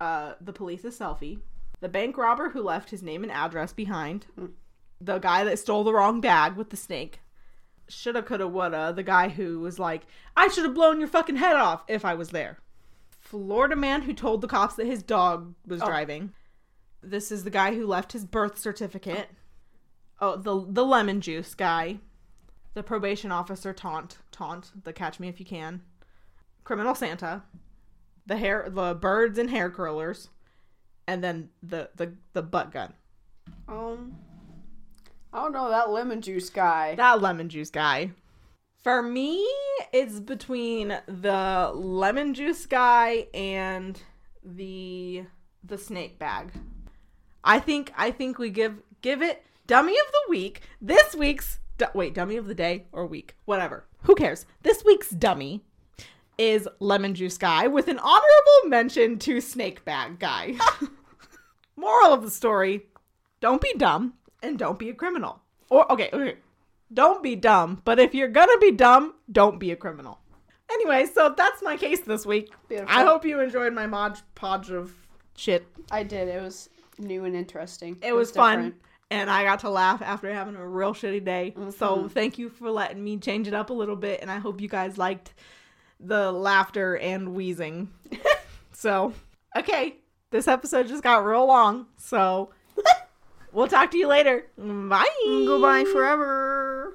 uh, 0.00 0.34
the 0.40 0.52
police 0.52 0.84
a 0.84 0.88
selfie, 0.88 1.40
the 1.80 1.88
bank 1.88 2.16
robber 2.16 2.50
who 2.50 2.62
left 2.62 2.90
his 2.90 3.02
name 3.02 3.22
and 3.22 3.32
address 3.32 3.72
behind, 3.72 4.26
the 5.00 5.18
guy 5.18 5.44
that 5.44 5.58
stole 5.58 5.84
the 5.84 5.92
wrong 5.92 6.20
bag 6.20 6.56
with 6.56 6.70
the 6.70 6.76
snake, 6.76 7.20
shoulda, 7.88 8.22
coulda, 8.22 8.46
woulda, 8.48 8.92
the 8.94 9.02
guy 9.02 9.28
who 9.28 9.60
was 9.60 9.78
like, 9.78 10.02
I 10.36 10.48
should 10.48 10.64
have 10.64 10.74
blown 10.74 10.98
your 10.98 11.08
fucking 11.08 11.36
head 11.36 11.56
off 11.56 11.84
if 11.88 12.04
I 12.04 12.14
was 12.14 12.30
there. 12.30 12.58
Florida 13.20 13.76
man 13.76 14.02
who 14.02 14.12
told 14.14 14.40
the 14.40 14.48
cops 14.48 14.74
that 14.76 14.86
his 14.86 15.02
dog 15.02 15.54
was 15.66 15.82
Oh. 15.82 15.86
driving. 15.86 16.32
This 17.02 17.30
is 17.30 17.44
the 17.44 17.50
guy 17.50 17.74
who 17.74 17.86
left 17.86 18.12
his 18.12 18.24
birth 18.24 18.58
certificate. 18.58 19.28
Oh, 20.20 20.36
the 20.36 20.64
the 20.68 20.84
lemon 20.84 21.20
juice 21.20 21.54
guy. 21.54 21.98
The 22.74 22.82
probation 22.82 23.30
officer 23.30 23.72
taunt 23.72 24.18
taunt 24.32 24.84
the 24.84 24.92
catch 24.92 25.20
me 25.20 25.28
if 25.28 25.38
you 25.38 25.46
can. 25.46 25.82
Criminal 26.64 26.94
Santa. 26.94 27.42
The 28.28 28.36
hair 28.36 28.68
the 28.68 28.94
birds 28.94 29.38
and 29.38 29.50
hair 29.50 29.70
curlers. 29.70 30.28
And 31.08 31.24
then 31.24 31.48
the 31.62 31.90
the 31.96 32.12
the 32.34 32.42
butt 32.42 32.70
gun. 32.70 32.92
Um. 33.66 34.16
I 35.32 35.42
don't 35.42 35.52
know 35.52 35.68
that 35.68 35.90
lemon 35.90 36.22
juice 36.22 36.48
guy. 36.48 36.94
That 36.94 37.20
lemon 37.20 37.48
juice 37.48 37.70
guy. 37.70 38.12
For 38.82 39.02
me, 39.02 39.46
it's 39.92 40.20
between 40.20 40.98
the 41.06 41.70
lemon 41.74 42.32
juice 42.32 42.64
guy 42.64 43.26
and 43.34 44.00
the 44.44 45.24
the 45.64 45.78
snake 45.78 46.18
bag. 46.18 46.52
I 47.44 47.58
think 47.58 47.92
I 47.96 48.10
think 48.10 48.38
we 48.38 48.50
give 48.50 48.82
give 49.02 49.22
it 49.22 49.44
dummy 49.66 49.92
of 49.92 50.06
the 50.12 50.30
week. 50.30 50.62
This 50.80 51.14
week's 51.14 51.58
wait, 51.94 52.14
dummy 52.14 52.36
of 52.36 52.46
the 52.46 52.54
day 52.54 52.86
or 52.92 53.06
week, 53.06 53.36
whatever. 53.44 53.86
Who 54.02 54.14
cares? 54.14 54.46
This 54.62 54.84
week's 54.84 55.10
dummy 55.10 55.64
is 56.38 56.68
lemon 56.78 57.14
juice 57.14 57.36
guy 57.36 57.66
with 57.66 57.88
an 57.88 57.98
honorable 57.98 58.68
mention 58.68 59.18
to 59.18 59.40
snake 59.40 59.84
bag 59.84 60.18
guy. 60.18 60.54
Moral 61.76 62.14
of 62.14 62.22
the 62.22 62.30
story: 62.30 62.86
Don't 63.40 63.60
be 63.60 63.74
dumb 63.76 64.14
and 64.42 64.58
don't 64.58 64.78
be 64.78 64.88
a 64.88 64.94
criminal. 64.94 65.40
Or 65.68 65.90
okay, 65.92 66.08
okay. 66.12 66.36
Don't 66.92 67.22
be 67.22 67.36
dumb, 67.36 67.82
but 67.84 67.98
if 67.98 68.14
you're 68.14 68.28
gonna 68.28 68.56
be 68.58 68.70
dumb, 68.70 69.14
don't 69.30 69.58
be 69.58 69.72
a 69.72 69.76
criminal. 69.76 70.20
Anyway, 70.70 71.06
so 71.06 71.34
that's 71.36 71.62
my 71.62 71.76
case 71.76 72.00
this 72.00 72.24
week. 72.24 72.52
Beautiful. 72.68 72.94
I 72.94 73.04
hope 73.04 73.24
you 73.24 73.40
enjoyed 73.40 73.72
my 73.72 73.86
mod 73.86 74.18
podge 74.34 74.70
of 74.70 74.94
shit. 75.36 75.66
I 75.90 76.02
did. 76.02 76.28
It 76.28 76.42
was 76.42 76.68
new 76.98 77.24
and 77.24 77.34
interesting. 77.34 77.98
It 78.02 78.14
was 78.14 78.30
fun, 78.30 78.74
and 79.10 79.30
I 79.30 79.44
got 79.44 79.60
to 79.60 79.70
laugh 79.70 80.02
after 80.02 80.32
having 80.32 80.56
a 80.56 80.66
real 80.66 80.92
shitty 80.92 81.24
day. 81.24 81.54
Mm-hmm. 81.56 81.70
So 81.70 82.08
thank 82.08 82.38
you 82.38 82.48
for 82.50 82.70
letting 82.70 83.02
me 83.02 83.18
change 83.18 83.48
it 83.48 83.54
up 83.54 83.70
a 83.70 83.74
little 83.74 83.96
bit, 83.96 84.20
and 84.20 84.30
I 84.30 84.38
hope 84.38 84.60
you 84.60 84.68
guys 84.68 84.98
liked 84.98 85.32
the 86.00 86.32
laughter 86.32 86.96
and 86.96 87.34
wheezing. 87.34 87.88
so, 88.72 89.12
okay, 89.56 89.96
this 90.30 90.48
episode 90.48 90.88
just 90.88 91.02
got 91.02 91.24
real 91.24 91.46
long, 91.46 91.86
so 91.96 92.50
we'll 93.52 93.68
talk 93.68 93.90
to 93.92 93.98
you 93.98 94.06
later. 94.06 94.46
Bye. 94.56 95.06
Goodbye 95.24 95.84
forever. 95.92 96.94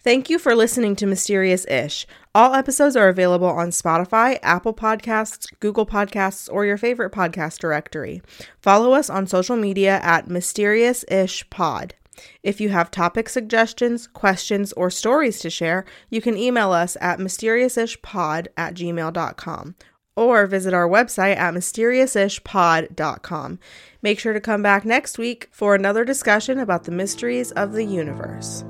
Thank 0.00 0.30
you 0.30 0.38
for 0.38 0.54
listening 0.54 0.96
to 0.96 1.06
Mysterious 1.06 1.66
Ish. 1.66 2.06
All 2.34 2.54
episodes 2.54 2.96
are 2.96 3.08
available 3.08 3.48
on 3.48 3.70
Spotify, 3.70 4.38
Apple 4.42 4.72
Podcasts, 4.72 5.48
Google 5.60 5.84
Podcasts, 5.84 6.48
or 6.50 6.64
your 6.64 6.78
favorite 6.78 7.12
podcast 7.12 7.58
directory. 7.58 8.22
Follow 8.60 8.92
us 8.92 9.10
on 9.10 9.26
social 9.26 9.56
media 9.56 9.98
at 10.02 10.28
Mysterious 10.28 11.04
Ish 11.08 11.50
Pod. 11.50 11.94
If 12.42 12.60
you 12.60 12.70
have 12.70 12.90
topic 12.90 13.28
suggestions, 13.28 14.06
questions, 14.06 14.72
or 14.72 14.90
stories 14.90 15.38
to 15.40 15.50
share, 15.50 15.84
you 16.10 16.20
can 16.20 16.36
email 16.36 16.72
us 16.72 16.96
at 17.00 17.18
mysteriousishpod 17.18 18.48
at 18.56 18.74
gmail.com 18.74 19.74
or 20.16 20.46
visit 20.46 20.74
our 20.74 20.88
website 20.88 21.36
at 21.36 21.54
mysteriousishpod.com. 21.54 23.58
Make 24.02 24.18
sure 24.18 24.32
to 24.32 24.40
come 24.40 24.62
back 24.62 24.84
next 24.84 25.16
week 25.18 25.48
for 25.52 25.76
another 25.76 26.04
discussion 26.04 26.58
about 26.58 26.84
the 26.84 26.92
mysteries 26.92 27.52
of 27.52 27.72
the 27.72 27.84
universe. 27.84 28.64